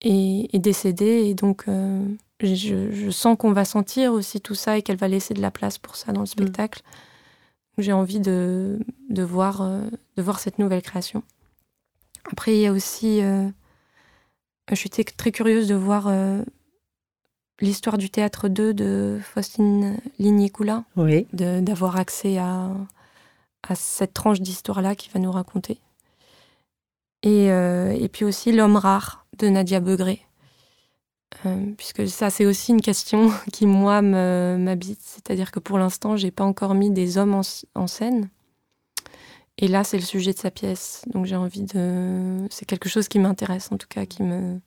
est, 0.01 0.49
est 0.53 0.59
décédée 0.59 1.25
et 1.27 1.33
donc 1.35 1.65
euh, 1.67 2.03
je, 2.43 2.91
je 2.91 3.09
sens 3.09 3.37
qu'on 3.37 3.51
va 3.51 3.65
sentir 3.65 4.13
aussi 4.13 4.41
tout 4.41 4.55
ça 4.55 4.77
et 4.77 4.81
qu'elle 4.81 4.97
va 4.97 5.07
laisser 5.07 5.33
de 5.33 5.41
la 5.41 5.51
place 5.51 5.77
pour 5.77 5.95
ça 5.95 6.11
dans 6.11 6.21
le 6.21 6.25
spectacle. 6.25 6.81
J'ai 7.77 7.93
envie 7.93 8.19
de, 8.19 8.79
de 9.09 9.23
voir 9.23 9.61
euh, 9.61 9.81
de 10.17 10.21
voir 10.21 10.39
cette 10.39 10.59
nouvelle 10.59 10.81
création. 10.81 11.23
Après 12.31 12.55
il 12.55 12.61
y 12.61 12.67
a 12.67 12.71
aussi 12.71 13.21
euh, 13.21 13.47
je 14.69 14.75
suis 14.75 14.89
très 14.89 15.31
curieuse 15.31 15.67
de 15.67 15.75
voir 15.75 16.09
l'histoire 17.59 17.97
du 17.97 18.09
théâtre 18.09 18.47
2 18.47 18.73
de 18.73 19.19
Faustine 19.21 19.97
Ligny-Coula. 20.17 20.85
Oui. 20.95 21.27
D'avoir 21.33 21.97
accès 21.97 22.37
à, 22.37 22.69
à 23.67 23.75
cette 23.75 24.13
tranche 24.13 24.39
d'histoire-là 24.39 24.95
qui 24.95 25.09
va 25.09 25.19
nous 25.19 25.31
raconter. 25.31 25.79
Et, 27.23 27.47
et 27.47 28.09
puis 28.09 28.23
aussi 28.23 28.53
L'homme 28.53 28.77
rare 28.77 29.25
de 29.37 29.49
Nadia 29.49 29.81
Begré. 29.81 30.21
Euh, 31.45 31.71
puisque 31.77 32.07
ça, 32.07 32.29
c'est 32.29 32.45
aussi 32.45 32.71
une 32.71 32.81
question 32.81 33.31
qui, 33.53 33.65
moi, 33.65 34.01
m'habite. 34.01 35.01
C'est-à-dire 35.01 35.51
que 35.51 35.59
pour 35.59 35.77
l'instant, 35.77 36.17
j'ai 36.17 36.31
pas 36.31 36.43
encore 36.43 36.73
mis 36.73 36.91
des 36.91 37.17
hommes 37.17 37.41
en, 37.75 37.87
scène. 37.87 38.29
Et 39.57 39.67
là, 39.67 39.83
c'est 39.83 39.97
le 39.97 40.03
sujet 40.03 40.33
de 40.33 40.37
sa 40.37 40.51
pièce. 40.51 41.03
Donc 41.13 41.25
j'ai 41.25 41.35
envie 41.35 41.63
de. 41.63 42.47
C'est 42.49 42.65
quelque 42.65 42.89
chose 42.89 43.07
qui 43.07 43.19
m'intéresse, 43.19 43.71
en 43.71 43.77
tout 43.77 43.87
cas, 43.89 44.05
qui 44.05 44.23
me. 44.23 44.59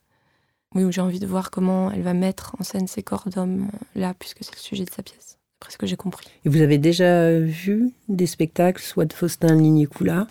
Oui, 0.73 0.83
où 0.83 0.91
j'ai 0.91 1.01
envie 1.01 1.19
de 1.19 1.27
voir 1.27 1.51
comment 1.51 1.89
elle 1.91 2.01
va 2.01 2.13
mettre 2.13 2.55
en 2.59 2.63
scène 2.63 2.87
ces 2.87 3.01
corps 3.01 3.29
d'hommes 3.29 3.69
euh, 3.73 3.99
là, 3.99 4.13
puisque 4.17 4.43
c'est 4.43 4.53
le 4.53 4.59
sujet 4.59 4.83
de 4.83 4.89
sa 4.89 5.03
pièce, 5.03 5.37
après 5.61 5.71
ce 5.71 5.77
que 5.77 5.87
j'ai 5.87 5.95
compris. 5.95 6.27
Et 6.43 6.49
vous 6.49 6.59
avez 6.59 6.77
déjà 6.77 7.39
vu 7.39 7.93
des 8.09 8.25
spectacles, 8.25 8.81
soit 8.81 9.05
de 9.05 9.13
Faustin 9.13 9.55
Ligny-Coula, 9.55 10.27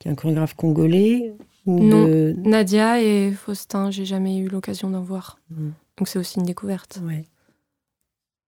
qui 0.00 0.08
est 0.08 0.10
un 0.10 0.16
chorégraphe 0.16 0.54
congolais, 0.54 1.32
non, 1.66 2.34
Nadia 2.44 3.02
et 3.02 3.32
Faustin, 3.32 3.90
j'ai 3.90 4.04
jamais 4.04 4.38
eu 4.38 4.48
l'occasion 4.48 4.90
d'en 4.90 5.02
voir. 5.02 5.38
Hmm. 5.50 5.70
Donc 5.98 6.08
c'est 6.08 6.18
aussi 6.18 6.38
une 6.38 6.46
découverte. 6.46 7.00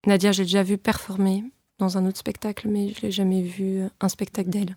Nadia, 0.06 0.32
j'ai 0.32 0.44
déjà 0.44 0.62
vu 0.62 0.78
performer 0.78 1.44
dans 1.78 1.98
un 1.98 2.06
autre 2.06 2.18
spectacle, 2.18 2.68
mais 2.68 2.92
je 2.94 3.02
l'ai 3.02 3.10
jamais 3.10 3.42
vu 3.42 3.80
euh, 3.80 3.88
un 4.00 4.08
spectacle 4.08 4.50
d'elle. 4.50 4.76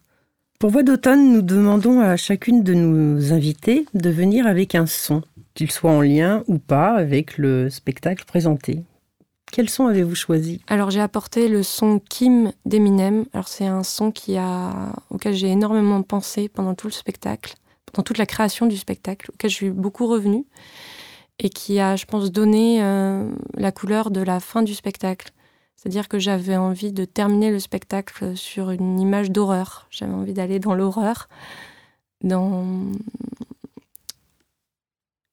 Pour 0.60 0.70
Voix 0.70 0.84
d'automne, 0.84 1.34
nous 1.34 1.42
demandons 1.42 2.02
à 2.02 2.16
chacune 2.18 2.64
de 2.64 2.74
nos 2.74 3.34
invités 3.34 3.86
de 3.96 4.10
venir 4.10 4.46
avec 4.46 4.76
un 4.76 4.86
son, 4.86 5.24
qu'il 5.56 5.72
soit 5.72 5.92
en 5.92 6.02
lien 6.02 6.44
ou 6.48 6.60
pas 6.60 6.96
avec 6.96 7.38
le 7.38 7.70
spectacle 7.70 8.26
présenté. 8.26 8.84
Quel 9.52 9.70
son 9.70 9.88
avez-vous 9.88 10.16
choisi 10.16 10.62
Alors 10.68 10.92
j'ai 10.92 11.02
apporté 11.02 11.48
le 11.48 11.64
son 11.64 12.00
Kim 12.00 12.54
d'Eminem. 12.66 13.26
Alors 13.34 13.48
c'est 13.48 13.66
un 13.66 13.84
son 13.84 14.12
qui 14.12 14.38
a 14.38 14.94
auquel 15.10 15.34
j'ai 15.34 15.48
énormément 15.48 16.04
pensé 16.04 16.48
pendant 16.48 16.76
tout 16.76 16.88
le 16.88 16.94
spectacle 16.94 17.56
dans 17.94 18.04
toute 18.04 18.18
la 18.18 18.26
création 18.26 18.66
du 18.66 18.78
spectacle, 18.78 19.32
auquel 19.34 19.50
je 19.50 19.56
suis 19.56 19.70
beaucoup 19.70 20.08
revenue, 20.08 20.46
et 21.40 21.50
qui 21.50 21.80
a, 21.80 21.96
je 21.96 22.06
pense, 22.06 22.32
donné 22.32 22.84
euh, 22.84 23.30
la 23.56 23.72
couleur 23.72 24.12
de 24.12 24.22
la 24.22 24.40
fin 24.40 24.62
du 24.62 24.74
spectacle. 24.74 25.32
C'est-à-dire 25.76 26.08
que 26.08 26.20
j'avais 26.20 26.58
envie 26.58 26.92
de 26.92 27.06
terminer 27.06 27.50
le 27.50 27.60
spectacle 27.60 28.38
sur 28.38 28.70
une 28.70 29.00
image 29.00 29.32
d'horreur. 29.32 29.88
J'avais 29.90 30.14
envie 30.14 30.34
d'aller 30.34 30.60
dans 30.60 30.76
l'horreur, 30.76 31.28
dans 32.24 32.66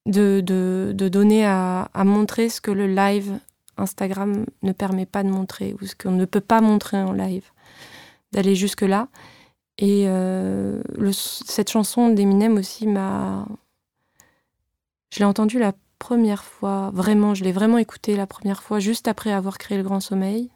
de, 0.06 0.40
de, 0.40 0.92
de 0.94 1.08
donner 1.08 1.44
à, 1.44 1.90
à, 1.92 2.04
montrer 2.04 2.48
ce 2.48 2.62
que 2.62 2.70
le 2.70 2.86
live 2.86 3.38
Instagram 3.76 4.46
ne 4.62 4.72
permet 4.72 5.04
pas 5.04 5.22
de 5.22 5.28
montrer, 5.28 5.76
ou 5.80 5.86
ce 5.86 5.94
qu'on 5.94 6.12
ne 6.12 6.24
peut 6.24 6.40
pas 6.40 6.62
montrer 6.62 6.96
en 6.96 7.12
live, 7.12 7.44
d'aller 8.32 8.54
jusque-là. 8.54 9.08
Et 9.78 10.04
euh, 10.08 10.82
cette 11.12 11.70
chanson 11.70 12.10
d'Eminem 12.10 12.56
aussi 12.56 12.86
m'a. 12.86 13.46
Je 15.12 15.20
l'ai 15.20 15.24
entendue 15.24 15.58
la 15.58 15.72
première 15.98 16.44
fois, 16.44 16.90
vraiment, 16.92 17.34
je 17.34 17.44
l'ai 17.44 17.52
vraiment 17.52 17.78
écoutée 17.78 18.16
la 18.16 18.26
première 18.26 18.62
fois, 18.62 18.78
juste 18.78 19.08
après 19.08 19.32
avoir 19.32 19.58
créé 19.58 19.78
Le 19.78 19.84
Grand 19.84 20.00
Sommeil. 20.00 20.50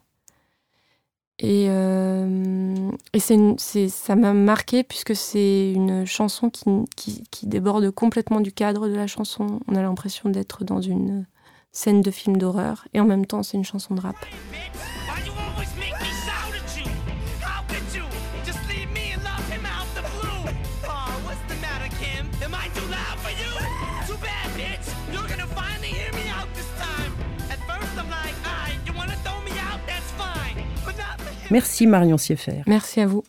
Et, 1.39 1.65
euh, 1.69 2.91
et 3.13 3.19
c'est, 3.19 3.89
ça 3.89 4.15
m'a 4.15 4.33
marqué 4.33 4.83
puisque 4.83 5.15
c'est 5.15 5.71
une 5.71 6.05
chanson 6.05 6.49
qui, 6.49 6.63
qui, 6.95 7.23
qui, 7.31 7.47
déborde 7.47 7.89
complètement 7.89 8.39
du 8.39 8.51
cadre 8.51 8.87
de 8.87 8.93
la 8.93 9.07
chanson. 9.07 9.59
On 9.67 9.75
a 9.75 9.81
l'impression 9.81 10.29
d'être 10.29 10.63
dans 10.63 10.79
une 10.79 11.25
scène 11.71 12.01
de 12.01 12.11
film 12.11 12.37
d'horreur 12.37 12.87
et 12.93 12.99
en 12.99 13.05
même 13.05 13.25
temps 13.25 13.41
c'est 13.41 13.57
une 13.57 13.65
chanson 13.65 13.95
de 13.95 14.01
rap. 14.01 14.15
Merci 31.53 31.85
Marion 31.85 32.17
Sieffert. 32.17 32.63
Merci 32.65 32.99
à 32.99 33.05
vous. 33.05 33.23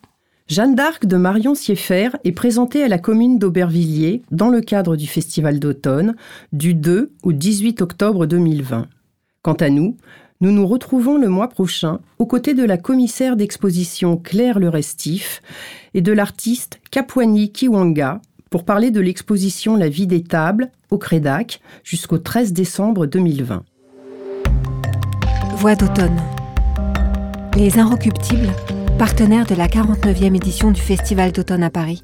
Jeanne 0.49 0.75
d'Arc 0.75 1.05
de 1.05 1.19
Marion 1.19 1.55
Sieffert 1.55 2.17
est 2.25 2.33
présentée 2.33 2.83
à 2.83 2.89
la 2.89 2.97
commune 2.97 3.39
d'Aubervilliers 3.39 4.23
dans 4.31 4.49
le 4.49 4.63
cadre 4.63 4.97
du 4.97 5.07
Festival 5.07 5.61
d'automne 5.61 6.17
du 6.51 6.73
2 6.73 7.13
au 7.23 7.33
18 7.35 7.83
octobre 7.83 8.25
2020. 8.25 8.89
Quant 9.43 9.53
à 9.53 9.69
nous, 9.69 9.99
nous 10.41 10.53
nous 10.53 10.67
retrouvons 10.67 11.19
le 11.19 11.29
mois 11.29 11.49
prochain 11.49 12.01
aux 12.19 12.25
côtés 12.25 12.55
de 12.55 12.65
la 12.65 12.79
commissaire 12.79 13.37
d'exposition 13.37 14.17
Claire 14.17 14.59
Le 14.59 14.71
Restif 14.71 15.43
et 15.93 16.01
de 16.01 16.13
l'artiste 16.13 16.81
Kapwani 16.91 17.53
Kiwanga 17.53 18.23
pour 18.49 18.65
parler 18.65 18.91
de 18.91 19.01
l'exposition 19.01 19.77
La 19.77 19.91
vie 19.91 20.07
des 20.07 20.23
tables 20.23 20.71
au 20.89 20.97
Crédac 20.97 21.61
jusqu'au 21.83 22.17
13 22.17 22.55
décembre 22.55 23.05
2020. 23.05 23.65
Voix 25.57 25.75
d'automne 25.75 26.19
les 27.57 27.79
Inrecuptibles, 27.79 28.51
partenaires 28.99 29.47
de 29.47 29.55
la 29.55 29.69
49e 29.69 30.35
édition 30.35 30.71
du 30.73 30.81
Festival 30.81 31.31
d'automne 31.31 31.63
à 31.63 31.71
Paris. 31.71 32.03